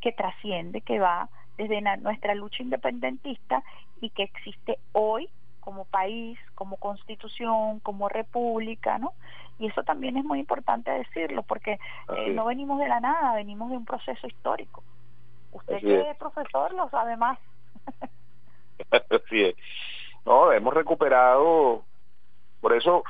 que 0.00 0.12
trasciende, 0.12 0.80
que 0.80 0.98
va 0.98 1.28
desde 1.56 1.80
nuestra 1.98 2.34
lucha 2.34 2.62
independentista 2.62 3.62
y 4.00 4.10
que 4.10 4.24
existe 4.24 4.78
hoy 4.92 5.28
como 5.68 5.84
país, 5.84 6.38
como 6.54 6.78
constitución, 6.78 7.80
como 7.80 8.08
república, 8.08 8.96
¿no? 8.96 9.12
Y 9.58 9.66
eso 9.66 9.82
también 9.82 10.16
es 10.16 10.24
muy 10.24 10.38
importante 10.38 10.90
decirlo 10.90 11.42
porque 11.42 11.72
eh, 12.16 12.30
no 12.30 12.46
venimos 12.46 12.80
de 12.80 12.88
la 12.88 13.00
nada, 13.00 13.34
venimos 13.34 13.68
de 13.70 13.76
un 13.76 13.84
proceso 13.84 14.26
histórico. 14.26 14.82
Usted 15.52 15.80
que 15.80 16.10
es 16.10 16.16
profesor 16.16 16.72
lo 16.72 16.88
sabe 16.88 17.18
más. 17.18 17.38
Así 18.90 19.44
es. 19.44 19.56
No, 20.24 20.50
hemos 20.52 20.72
recuperado, 20.72 21.84
por 22.62 22.72
eso 22.72 23.04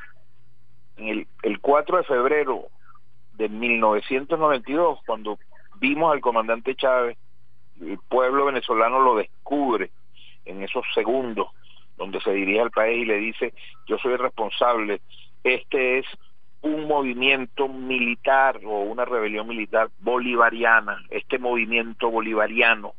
en 0.96 1.06
el, 1.10 1.28
el 1.44 1.60
4 1.60 1.98
de 1.98 2.02
febrero 2.02 2.64
de 3.34 3.48
1992, 3.48 4.98
cuando 5.06 5.38
vimos 5.76 6.12
al 6.12 6.20
comandante 6.20 6.74
Chávez, 6.74 7.16
el 7.80 8.00
pueblo 8.08 8.46
venezolano 8.46 8.98
lo 8.98 9.14
descubre 9.14 9.92
en 10.44 10.64
esos 10.64 10.84
segundos 10.92 11.46
donde 11.98 12.20
se 12.20 12.32
dirige 12.32 12.60
al 12.60 12.70
país 12.70 13.02
y 13.02 13.06
le 13.06 13.16
dice, 13.18 13.52
yo 13.86 13.98
soy 13.98 14.16
responsable, 14.16 15.00
este 15.44 15.98
es 15.98 16.06
un 16.62 16.86
movimiento 16.86 17.68
militar 17.68 18.60
o 18.64 18.80
una 18.80 19.04
rebelión 19.04 19.46
militar 19.46 19.90
bolivariana, 20.00 21.04
este 21.10 21.38
movimiento 21.38 22.10
bolivariano, 22.10 22.94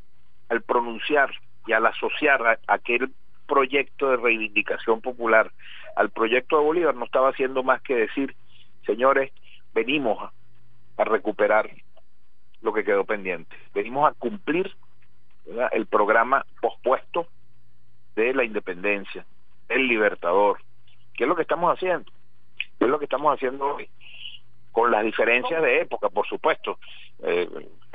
al 0.49 0.61
pronunciar 0.61 1.31
y 1.65 1.73
al 1.73 1.85
asociar 1.85 2.59
aquel 2.67 3.11
proyecto 3.47 4.11
de 4.11 4.17
reivindicación 4.17 5.01
popular 5.01 5.51
al 5.95 6.11
proyecto 6.11 6.57
de 6.57 6.63
Bolívar, 6.63 6.95
no 6.95 7.05
estaba 7.05 7.29
haciendo 7.29 7.63
más 7.63 7.81
que 7.81 7.95
decir, 7.95 8.35
señores, 8.85 9.31
venimos 9.73 10.31
a 10.97 11.03
recuperar 11.03 11.69
lo 12.61 12.73
que 12.73 12.83
quedó 12.83 13.03
pendiente, 13.05 13.55
venimos 13.73 14.09
a 14.09 14.13
cumplir 14.13 14.71
el 15.71 15.87
programa 15.87 16.45
pospuesto 16.61 17.27
de 18.15 18.33
la 18.33 18.43
independencia, 18.43 19.25
el 19.67 19.87
libertador, 19.87 20.59
¿qué 21.15 21.23
es 21.23 21.27
lo 21.27 21.35
que 21.35 21.43
estamos 21.43 21.73
haciendo? 21.73 22.11
es 22.79 22.87
lo 22.87 22.97
que 22.97 23.05
estamos 23.05 23.33
haciendo 23.33 23.75
hoy 23.75 23.89
con 24.71 24.91
las 24.91 25.03
diferencias 25.03 25.61
de 25.61 25.81
época, 25.81 26.09
por 26.09 26.25
supuesto. 26.27 26.79
Eh, 27.23 27.49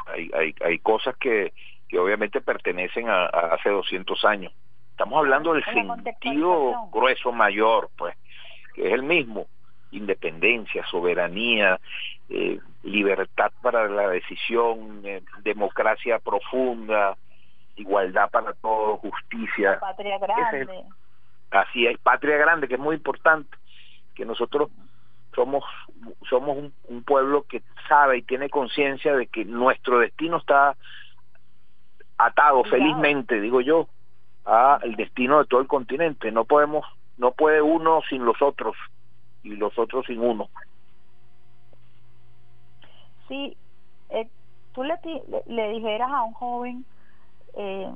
hay, 0.06 0.30
hay, 0.34 0.54
hay 0.60 0.78
cosas 0.80 1.16
que, 1.16 1.52
que 1.88 1.98
obviamente 1.98 2.40
pertenecen 2.40 3.08
a, 3.08 3.24
hace 3.26 3.70
200 3.70 4.24
años. 4.24 4.52
Estamos 4.90 5.18
hablando 5.18 5.54
del 5.54 5.64
sentido 5.64 6.88
grueso 6.92 7.32
mayor, 7.32 7.90
pues, 7.96 8.16
que 8.74 8.86
es 8.86 8.92
el 8.92 9.02
mismo. 9.02 9.46
Independencia, 9.90 10.84
soberanía, 10.86 11.80
eh, 12.28 12.58
libertad 12.82 13.52
para 13.62 13.88
la 13.88 14.08
decisión, 14.08 15.02
eh, 15.04 15.22
democracia 15.42 16.18
profunda, 16.18 17.16
igualdad 17.76 18.30
para 18.30 18.52
todos, 18.54 19.00
justicia. 19.00 19.78
Patria 19.80 20.18
grande. 20.18 20.84
así 21.50 21.86
es, 21.86 21.98
patria 21.98 22.36
grande, 22.36 22.68
que 22.68 22.74
es 22.74 22.80
muy 22.80 22.96
importante 22.96 23.56
que 24.14 24.24
nosotros 24.24 24.70
somos 25.34 25.64
somos 26.28 26.72
un, 26.88 27.02
pueblo 27.04 27.42
que 27.42 27.62
sabe 27.88 28.18
y 28.18 28.22
tiene 28.22 28.48
conciencia 28.48 29.14
de 29.16 29.26
que 29.26 29.44
nuestro 29.44 29.98
destino 29.98 30.38
está 30.38 30.76
atado 32.16 32.64
felizmente 32.64 33.40
digo 33.40 33.60
yo 33.60 33.88
a 34.46 34.78
el 34.82 34.94
destino 34.96 35.38
de 35.40 35.46
todo 35.46 35.60
el 35.60 35.66
continente 35.66 36.30
no 36.30 36.44
podemos 36.44 36.86
no 37.18 37.32
puede 37.32 37.60
uno 37.60 38.00
sin 38.08 38.24
los 38.24 38.40
otros 38.40 38.76
y 39.42 39.56
los 39.56 39.76
otros 39.78 40.06
sin 40.06 40.20
uno 40.20 40.48
sí 43.28 43.56
eh, 44.10 44.28
tú 44.72 44.84
le, 44.84 44.94
le, 45.46 45.68
dijeras 45.70 46.10
a 46.10 46.22
un 46.22 46.32
joven 46.34 46.84
eh, 47.56 47.90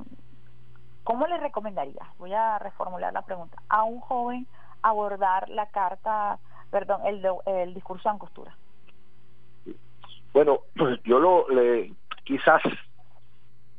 cómo 1.03 1.27
le 1.27 1.37
recomendarías 1.37 2.07
voy 2.17 2.33
a 2.33 2.59
reformular 2.59 3.13
la 3.13 3.21
pregunta. 3.21 3.61
A 3.69 3.83
un 3.83 3.99
joven 3.99 4.47
abordar 4.81 5.49
la 5.49 5.67
carta, 5.67 6.39
perdón, 6.71 7.01
el, 7.05 7.25
el 7.45 7.73
discurso 7.73 8.09
de 8.09 8.13
Angostura? 8.13 8.55
Bueno, 10.33 10.59
yo 11.03 11.19
lo 11.19 11.49
le, 11.49 11.91
quizás, 12.23 12.61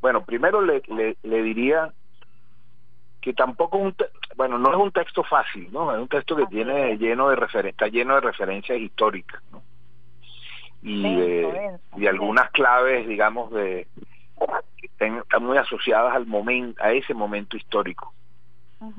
bueno, 0.01 0.23
primero 0.23 0.61
le, 0.61 0.81
le, 0.87 1.43
diría 1.43 1.91
que 3.21 3.33
tampoco 3.33 3.77
un 3.77 3.95
bueno 4.35 4.57
no 4.57 4.71
es 4.71 4.77
un 4.77 4.91
texto 4.91 5.23
fácil 5.23 5.71
no 5.71 5.93
es 5.93 6.01
un 6.01 6.07
texto 6.07 6.35
que 6.35 6.47
tiene 6.47 6.97
lleno 6.97 7.29
de 7.29 7.69
está 7.69 7.87
lleno 7.87 8.15
de 8.15 8.21
referencias 8.21 8.79
históricas 8.79 9.39
¿no? 9.51 9.61
y 10.81 11.03
de, 11.03 12.09
algunas 12.09 12.49
claves 12.49 13.07
digamos 13.07 13.51
de 13.51 13.87
que 14.81 14.87
están, 14.87 15.23
muy 15.43 15.57
asociadas 15.57 16.15
al 16.15 16.25
momento 16.25 16.83
a 16.83 16.91
ese 16.91 17.13
momento 17.13 17.55
histórico 17.55 18.13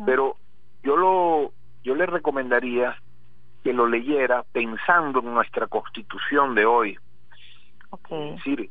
pero 0.07 0.37
yo 0.83 0.97
lo 0.97 1.53
yo 1.83 1.95
le 1.95 2.07
recomendaría 2.07 2.97
que 3.65 3.73
lo 3.73 3.87
leyera 3.87 4.45
pensando 4.53 5.21
en 5.21 5.35
nuestra 5.35 5.67
constitución 5.67 6.55
de 6.55 6.65
hoy. 6.65 6.99
Okay. 7.91 8.31
Es 8.31 8.37
decir, 8.37 8.71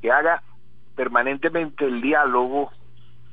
que 0.00 0.10
haga 0.10 0.42
permanentemente 0.96 1.84
el 1.84 2.00
diálogo 2.00 2.70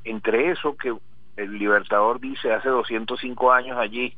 entre 0.04 0.50
eso 0.50 0.76
que 0.76 0.96
el 1.36 1.58
Libertador 1.58 2.20
dice 2.20 2.52
hace 2.52 2.68
205 2.68 3.52
años 3.52 3.78
allí, 3.78 4.16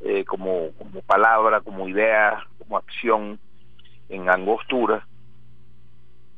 eh, 0.00 0.24
como, 0.24 0.70
como 0.78 1.02
palabra, 1.02 1.60
como 1.60 1.88
idea, 1.88 2.44
como 2.58 2.76
acción 2.76 3.38
en 4.08 4.28
angostura, 4.28 5.06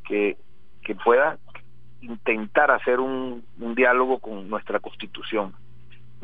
que, 0.04 0.36
que 0.84 0.94
pueda 0.94 1.38
intentar 2.00 2.70
hacer 2.70 3.00
un, 3.00 3.44
un 3.58 3.74
diálogo 3.74 4.18
con 4.18 4.48
nuestra 4.48 4.78
constitución 4.78 5.54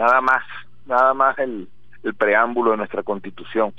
nada 0.00 0.22
más, 0.22 0.42
nada 0.86 1.12
más 1.12 1.38
el, 1.38 1.68
el 2.02 2.14
preámbulo 2.14 2.70
de 2.70 2.78
nuestra 2.78 3.02
constitución, 3.02 3.74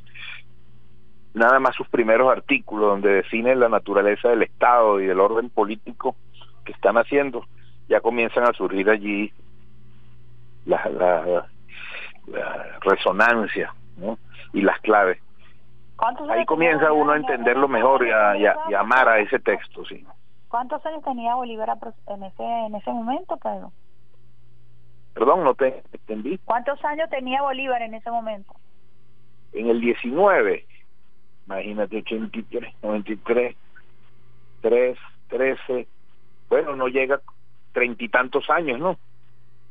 nada 1.34 1.60
más 1.60 1.76
sus 1.76 1.88
primeros 1.90 2.32
artículos 2.32 2.90
donde 2.90 3.10
define 3.10 3.56
la 3.56 3.70
naturaleza 3.70 4.30
del 4.30 4.44
Estado 4.44 5.00
y 5.00 5.08
del 5.08 5.20
orden 5.20 5.50
político 5.50 6.16
que 6.64 6.74
están 6.74 6.98
haciendo, 6.98 7.46
ya 7.90 8.02
comienzan 8.02 8.44
a 8.44 8.54
surgir 8.54 8.88
allí 8.90 9.34
la, 10.66 10.88
la, 10.90 11.48
resonancia 12.82 13.74
y 14.54 14.62
las 14.62 14.80
claves. 14.82 15.20
Ahí 16.30 16.46
comienza 16.46 16.92
uno 16.92 17.14
a 17.14 17.18
entenderlo 17.18 17.68
mejor 17.68 18.06
y 18.06 18.12
a, 18.12 18.36
y, 18.70 18.74
amar 18.76 19.10
a 19.10 19.20
ese 19.20 19.40
texto, 19.40 19.84
sí. 19.86 20.06
¿Cuántos 20.52 20.86
años 20.86 21.02
tenía 21.06 21.34
Bolívar 21.36 21.78
en 22.08 22.24
ese, 22.24 22.44
en 22.44 22.76
ese 22.76 22.92
momento, 22.92 23.38
Pedro? 23.38 23.72
Perdón, 25.14 25.46
no 25.46 25.56
te 25.56 25.82
entendí. 25.94 26.38
¿Cuántos 26.40 26.84
años 26.84 27.10
tenía 27.10 27.42
Bolívar 27.42 27.82
en 27.82 27.94
ese 27.94 28.12
momento? 28.12 28.54
En 29.54 29.70
el 29.70 29.80
19, 29.80 30.68
imagínate, 31.46 32.00
83, 32.00 32.76
93, 32.84 33.56
3, 34.60 34.98
13, 35.30 35.88
bueno, 36.50 36.76
no 36.76 36.90
llega 36.90 37.22
treinta 37.72 38.04
y 38.04 38.10
tantos 38.10 38.50
años, 38.50 38.78
¿no? 38.78 38.98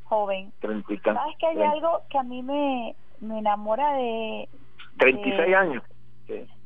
Joven. 0.04 0.50
Treinta 0.60 0.94
y 0.94 0.98
tantos. 0.98 1.22
¿Sabes 1.22 1.36
que 1.36 1.46
hay 1.46 1.62
algo 1.62 2.00
que 2.08 2.16
a 2.16 2.22
mí 2.22 2.42
me, 2.42 2.96
me 3.20 3.40
enamora 3.40 3.92
de... 3.92 4.48
Treinta 4.96 5.28
y 5.28 5.36
seis 5.36 5.54
años. 5.54 5.84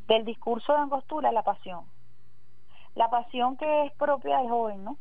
Del 0.06 0.24
discurso 0.24 0.72
de 0.72 0.78
Angostura, 0.78 1.32
la 1.32 1.42
pasión. 1.42 1.84
La 2.94 3.08
pasión 3.10 3.56
que 3.56 3.86
es 3.86 3.92
propia 3.94 4.38
del 4.38 4.48
joven, 4.48 4.84
¿no? 4.84 4.96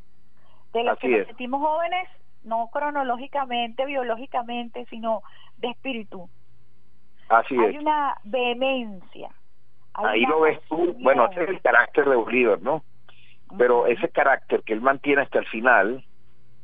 De 0.73 0.83
los 0.83 0.97
que 0.97 1.07
nos 1.09 1.27
sentimos 1.27 1.61
jóvenes 1.61 2.07
no 2.43 2.69
cronológicamente, 2.71 3.85
biológicamente, 3.85 4.85
sino 4.89 5.21
de 5.57 5.69
espíritu. 5.69 6.29
Así 7.29 7.57
hay 7.57 7.77
una 7.77 8.15
vehemencia. 8.23 9.29
Ahí 9.93 10.25
lo 10.25 10.41
ves 10.41 10.59
tú, 10.67 10.93
bueno, 10.99 11.29
ese 11.31 11.43
es 11.43 11.49
el 11.49 11.61
carácter 11.61 12.09
de 12.09 12.15
Bolívar, 12.15 12.59
¿no? 12.61 12.83
Pero 13.57 13.85
ese 13.85 14.09
carácter 14.09 14.63
que 14.63 14.73
él 14.73 14.81
mantiene 14.81 15.21
hasta 15.21 15.39
el 15.39 15.45
final 15.45 16.03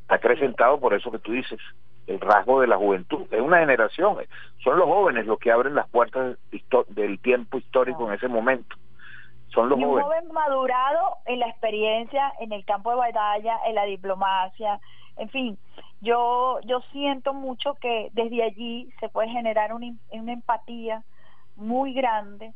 está 0.01 0.15
acrecentado 0.15 0.79
por 0.79 0.95
eso 0.95 1.11
que 1.11 1.19
tú 1.19 1.33
dices, 1.33 1.59
el 2.07 2.19
rasgo 2.19 2.61
de 2.61 2.67
la 2.67 2.77
juventud. 2.77 3.27
Es 3.31 3.39
una 3.39 3.59
generación, 3.59 4.17
son 4.63 4.79
los 4.79 4.87
jóvenes 4.87 5.27
los 5.27 5.37
que 5.37 5.51
abren 5.51 5.75
las 5.75 5.87
puertas 5.89 6.37
del 6.87 7.19
tiempo 7.19 7.59
histórico 7.59 8.07
en 8.07 8.15
ese 8.15 8.27
momento. 8.27 8.75
Son 9.53 9.67
los 9.69 9.79
y 9.79 9.83
un 9.83 9.89
jóvenes. 9.89 10.05
joven 10.05 10.31
madurado 10.33 11.17
en 11.25 11.39
la 11.39 11.47
experiencia, 11.47 12.33
en 12.39 12.51
el 12.51 12.63
campo 12.65 12.91
de 12.91 12.97
batalla, 12.97 13.57
en 13.65 13.75
la 13.75 13.85
diplomacia, 13.85 14.79
en 15.19 15.29
fin, 15.29 15.57
yo, 15.99 16.59
yo 16.63 16.79
siento 16.93 17.33
mucho 17.33 17.75
que 17.75 18.09
desde 18.13 18.41
allí 18.41 18.89
se 19.01 19.09
puede 19.09 19.29
generar 19.29 19.73
una, 19.73 19.87
una 20.11 20.31
empatía 20.31 21.03
muy 21.57 21.93
grande 21.93 22.53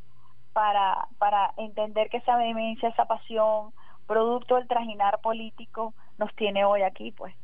para, 0.54 1.06
para 1.18 1.52
entender 1.58 2.08
que 2.08 2.16
esa 2.16 2.38
vehemencia, 2.38 2.88
esa 2.88 3.04
pasión, 3.04 3.72
producto 4.06 4.56
del 4.56 4.66
trajinar 4.66 5.20
político, 5.20 5.92
nos 6.16 6.34
tiene 6.36 6.64
hoy 6.64 6.82
aquí, 6.82 7.12
pues, 7.12 7.34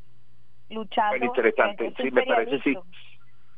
luchando. 0.71 1.23
interesante, 1.23 1.93
sí, 1.99 2.11
me 2.11 2.23
parece, 2.23 2.61
sí, 2.61 2.79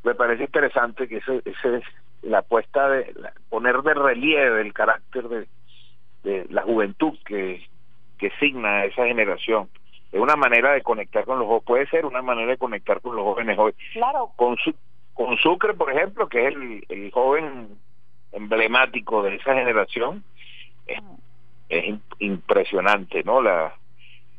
me 0.02 0.14
parece 0.16 0.44
interesante 0.44 1.06
que 1.06 1.18
ese, 1.18 1.42
ese 1.44 1.76
es 1.76 1.84
la 2.22 2.38
apuesta 2.38 2.88
de 2.88 3.14
poner 3.50 3.82
de 3.82 3.94
relieve 3.94 4.62
el 4.62 4.72
carácter 4.72 5.28
de, 5.28 5.48
de 6.22 6.46
la 6.50 6.62
juventud 6.62 7.18
que, 7.24 7.66
que 8.18 8.30
signa 8.40 8.80
a 8.80 8.84
esa 8.86 9.06
generación 9.06 9.68
es 10.12 10.20
una 10.20 10.36
manera 10.36 10.72
de 10.72 10.82
conectar 10.82 11.24
con 11.24 11.38
los 11.38 11.46
jóvenes, 11.48 11.64
puede 11.64 11.86
ser 11.86 12.04
una 12.04 12.20
manera 12.20 12.50
de 12.50 12.58
conectar 12.58 13.00
con 13.00 13.16
los 13.16 13.24
jóvenes 13.24 13.58
hoy. 13.58 13.72
Claro. 13.94 14.30
Con, 14.36 14.56
su, 14.58 14.74
con 15.14 15.36
Sucre, 15.38 15.72
por 15.72 15.90
ejemplo, 15.90 16.28
que 16.28 16.48
es 16.48 16.54
el, 16.90 17.10
joven 17.12 17.78
emblemático 18.32 19.22
de 19.22 19.36
esa 19.36 19.54
generación, 19.54 20.22
es, 20.86 21.00
es 21.70 21.94
impresionante, 22.18 23.22
¿no? 23.24 23.40
La 23.40 23.74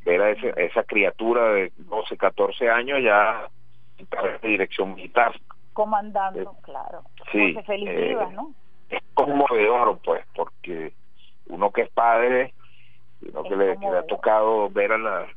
ver 0.06 0.22
a 0.22 0.32
esa 0.32 0.84
criatura 0.84 1.54
de 1.54 1.72
12, 1.78 2.18
14 2.18 2.70
años 2.70 3.00
ya 3.02 3.48
en 3.98 4.08
dirección 4.42 4.96
militar. 4.96 5.34
comandando, 5.72 6.56
claro. 6.62 7.04
Sí. 7.32 7.56
Eh, 7.68 8.18
¿no? 8.34 8.54
Es 8.90 9.02
conmovedor, 9.14 9.98
pues, 10.04 10.26
porque 10.36 10.83
es 12.32 12.54
uno 13.30 13.44
que 13.44 13.56
le, 13.56 13.72
ha 13.72 14.04
tocado 14.08 14.70
ver 14.70 14.92
a 14.92 14.98
la, 14.98 15.28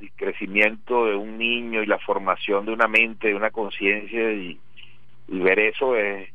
el 0.00 0.12
crecimiento 0.12 1.06
de 1.06 1.16
un 1.16 1.38
niño 1.38 1.82
y 1.82 1.86
la 1.86 1.98
formación 1.98 2.66
de 2.66 2.72
una 2.72 2.88
mente, 2.88 3.28
de 3.28 3.34
una 3.34 3.50
conciencia 3.50 4.32
y, 4.32 4.58
ver 5.28 5.60
eso 5.60 5.94
es 5.94 6.28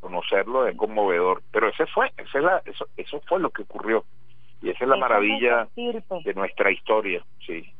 conocerlo 0.00 0.66
es 0.66 0.76
conmovedor. 0.76 1.42
Pero 1.50 1.68
ese 1.68 1.86
fue 1.86 2.12
ese 2.18 2.40
la, 2.40 2.62
eso, 2.64 2.86
eso 2.96 3.20
fue 3.26 3.40
lo 3.40 3.50
que 3.50 3.62
ocurrió. 3.62 4.04
Y 4.62 4.70
esa 4.70 4.84
es 4.84 4.90
la 4.90 4.96
maravilla 4.96 5.68
de 5.74 6.34
nuestra 6.34 6.70
historia 6.70 7.24
sí. 7.46 7.72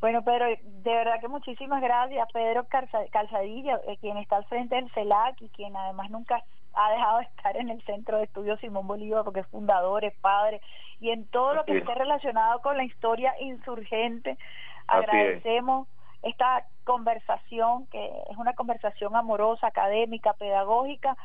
Bueno, 0.00 0.22
pero 0.24 0.46
de 0.46 0.90
verdad 0.90 1.20
que 1.20 1.28
muchísimas 1.28 1.82
gracias, 1.82 2.26
Pedro 2.32 2.66
Calzadilla, 3.10 3.78
eh, 3.86 3.98
quien 4.00 4.16
está 4.16 4.38
al 4.38 4.46
frente 4.46 4.74
del 4.74 4.90
CELAC 4.92 5.42
y 5.42 5.48
quien 5.50 5.76
además 5.76 6.10
nunca 6.10 6.42
ha 6.74 6.90
dejado 6.92 7.18
de 7.18 7.24
estar 7.24 7.56
en 7.56 7.70
el 7.70 7.82
Centro 7.82 8.18
de 8.18 8.24
Estudios 8.24 8.60
Simón 8.60 8.86
Bolívar 8.86 9.24
porque 9.24 9.40
es 9.40 9.46
fundador, 9.48 10.04
es 10.04 10.16
padre, 10.18 10.60
y 11.00 11.10
en 11.10 11.26
todo 11.26 11.54
lo 11.54 11.64
que 11.64 11.78
esté 11.78 11.94
relacionado 11.94 12.60
con 12.60 12.76
la 12.76 12.84
historia 12.84 13.34
insurgente. 13.40 14.36
Agradecemos 14.86 15.88
esta 16.22 16.66
conversación, 16.84 17.86
que 17.86 18.04
es 18.30 18.36
una 18.36 18.52
conversación 18.54 19.16
amorosa, 19.16 19.66
académica, 19.66 20.34
pedagógica, 20.34 21.16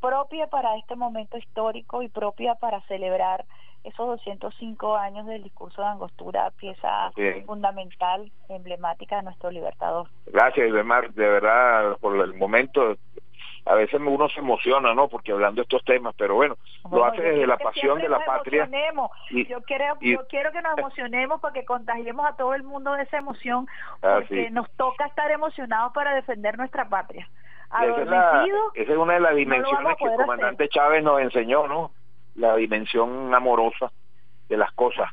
propia 0.00 0.48
para 0.48 0.76
este 0.76 0.96
momento 0.96 1.38
histórico 1.38 2.02
y 2.02 2.08
propia 2.08 2.56
para 2.56 2.80
celebrar 2.82 3.44
esos 3.84 4.06
205 4.06 4.96
años 4.96 5.26
del 5.26 5.42
discurso 5.42 5.82
de 5.82 5.88
Angostura, 5.88 6.50
pieza 6.58 7.10
fundamental, 7.46 8.30
emblemática 8.48 9.16
de 9.16 9.22
nuestro 9.22 9.50
libertador. 9.50 10.08
Gracias, 10.26 10.68
Ibemar, 10.68 11.12
de 11.12 11.28
verdad, 11.28 11.96
por 12.00 12.16
el 12.16 12.34
momento. 12.34 12.96
A 13.64 13.74
veces 13.74 14.00
uno 14.00 14.28
se 14.28 14.40
emociona, 14.40 14.92
¿no? 14.94 15.08
Porque 15.08 15.32
hablando 15.32 15.60
de 15.60 15.62
estos 15.62 15.84
temas, 15.84 16.14
pero 16.18 16.34
bueno, 16.34 16.56
lo 16.90 17.04
hace 17.04 17.22
desde 17.22 17.46
la 17.46 17.56
pasión 17.56 18.00
de 18.00 18.08
la 18.08 18.24
patria. 18.24 18.68
yo, 19.30 19.62
quiero, 19.62 19.96
yo 20.00 20.26
quiero 20.28 20.50
que 20.50 20.62
nos 20.62 20.76
emocionemos 20.76 21.40
porque 21.40 21.64
contagiemos 21.64 22.26
a 22.26 22.36
todo 22.36 22.54
el 22.54 22.64
mundo 22.64 22.92
de 22.94 23.04
esa 23.04 23.18
emoción, 23.18 23.68
ah, 24.02 24.18
porque 24.20 24.50
nos 24.50 24.68
toca 24.72 25.06
estar 25.06 25.30
emocionados 25.30 25.92
para 25.92 26.14
defender 26.14 26.58
nuestra 26.58 26.88
patria. 26.88 27.28
Esa 27.70 28.02
es, 28.02 28.52
esa 28.74 28.92
es, 28.92 28.98
una 28.98 29.14
de 29.14 29.20
las 29.20 29.34
dimensiones 29.34 29.96
que 29.96 30.04
el 30.04 30.16
comandante 30.16 30.68
Chávez 30.68 31.02
nos 31.02 31.20
enseñó, 31.20 31.66
¿no? 31.68 31.92
la 32.34 32.56
dimensión 32.56 33.34
amorosa 33.34 33.92
de 34.48 34.56
las 34.56 34.72
cosas. 34.72 35.10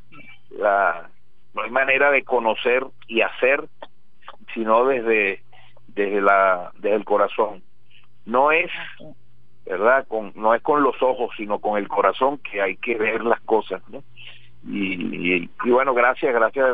La, 0.49 1.09
no 1.53 1.63
hay 1.63 1.71
manera 1.71 2.11
de 2.11 2.23
conocer 2.23 2.85
y 3.07 3.21
hacer 3.21 3.67
sino 4.53 4.85
desde 4.85 5.43
desde 5.87 6.21
la 6.21 6.71
desde 6.75 6.95
el 6.95 7.05
corazón. 7.05 7.63
No 8.29 8.51
es 8.51 8.71
verdad 9.65 10.07
con 10.07 10.31
no 10.35 10.55
es 10.55 10.61
con 10.63 10.81
los 10.81 11.01
ojos 11.01 11.29
sino 11.37 11.59
con 11.59 11.77
el 11.77 11.87
corazón 11.87 12.39
que 12.39 12.61
hay 12.61 12.75
que 12.77 12.95
ver 12.95 13.23
las 13.23 13.39
cosas 13.41 13.83
¿no? 13.89 14.01
y, 14.65 15.47
y, 15.63 15.69
bueno 15.69 15.93
gracias 15.93 16.33
gracias 16.33 16.73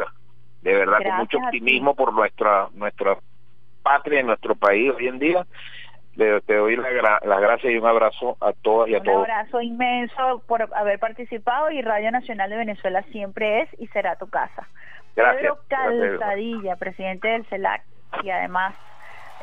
de 0.62 0.74
verdad 0.74 0.99
con 1.03 1.18
mucho 1.18 1.38
optimismo 1.39 1.93
por 1.93 2.14
nuestra 2.14 2.70
nuestra 2.74 3.18
patria 3.84 4.22
en 4.22 4.28
nuestro 4.28 4.56
país 4.56 4.93
hoy 4.95 5.08
en 5.08 5.20
día 5.20 5.45
te 6.16 6.56
doy 6.56 6.78
las 6.78 7.41
gracias 7.41 7.74
y 7.74 7.78
un 7.78 7.86
abrazo 7.86 8.38
a 8.39 8.53
todas 8.53 8.89
y 8.89 8.95
a 8.95 9.01
todos. 9.01 9.18
Un 9.18 9.32
abrazo 9.32 9.62
inmenso 9.62 10.41
por 10.47 10.70
haber 10.74 10.99
participado 10.99 11.72
y 11.72 11.82
Radio 11.82 12.12
Nacional 12.12 12.49
de 12.49 12.58
Venezuela 12.58 13.03
siempre 13.12 13.62
es 13.62 13.70
y 13.80 13.88
será 13.88 14.16
tu 14.16 14.28
casa. 14.28 14.68
Gracias. 15.16 15.41
Pedro 15.41 15.60
Calzadilla, 15.68 16.76
presidente 16.78 17.28
del 17.28 17.45
CELAC 17.47 17.84
y 18.24 18.30
además 18.30 18.76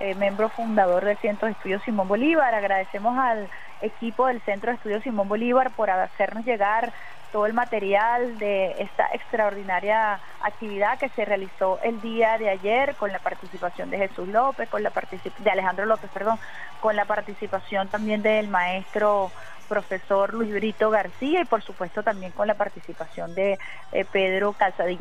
eh, 0.03 0.16
miembro 0.16 0.48
fundador 0.48 1.05
del 1.05 1.16
Centro 1.18 1.46
de 1.46 1.53
Estudios 1.53 1.80
Simón 1.84 2.09
Bolívar. 2.09 2.53
Agradecemos 2.55 3.16
al 3.16 3.48
equipo 3.80 4.26
del 4.26 4.40
Centro 4.42 4.70
de 4.70 4.76
Estudios 4.76 5.03
Simón 5.05 5.28
Bolívar 5.28 5.70
por 5.70 5.90
hacernos 5.90 6.44
llegar 6.44 6.92
todo 7.30 7.46
el 7.46 7.55
material 7.55 8.36
de 8.38 8.82
esta 8.82 9.07
extraordinaria 9.14 10.18
actividad 10.42 10.98
que 10.98 11.09
se 11.11 11.24
realizó 11.24 11.78
el 11.84 12.00
día 12.00 12.36
de 12.36 12.50
ayer 12.50 12.96
con 12.96 13.12
la 13.12 13.20
participación 13.20 13.90
de 13.90 13.98
Jesús 13.98 14.28
López, 14.28 14.68
con 14.68 14.82
la 14.82 14.92
de 15.38 15.50
Alejandro 15.50 15.86
López, 15.86 16.11
perdón, 16.12 16.38
con 16.80 16.96
la 16.96 17.05
participación 17.05 17.86
también 17.86 18.22
del 18.22 18.48
maestro 18.48 19.30
profesor 19.68 20.34
Luis 20.34 20.53
Brito 20.53 20.90
García 20.90 21.40
y 21.40 21.44
por 21.46 21.62
supuesto 21.62 22.03
también 22.03 22.32
con 22.32 22.46
la 22.46 22.55
participación 22.55 23.34
de 23.34 23.59
eh, 23.92 24.05
Pedro 24.05 24.53
Calzadilla. 24.53 25.00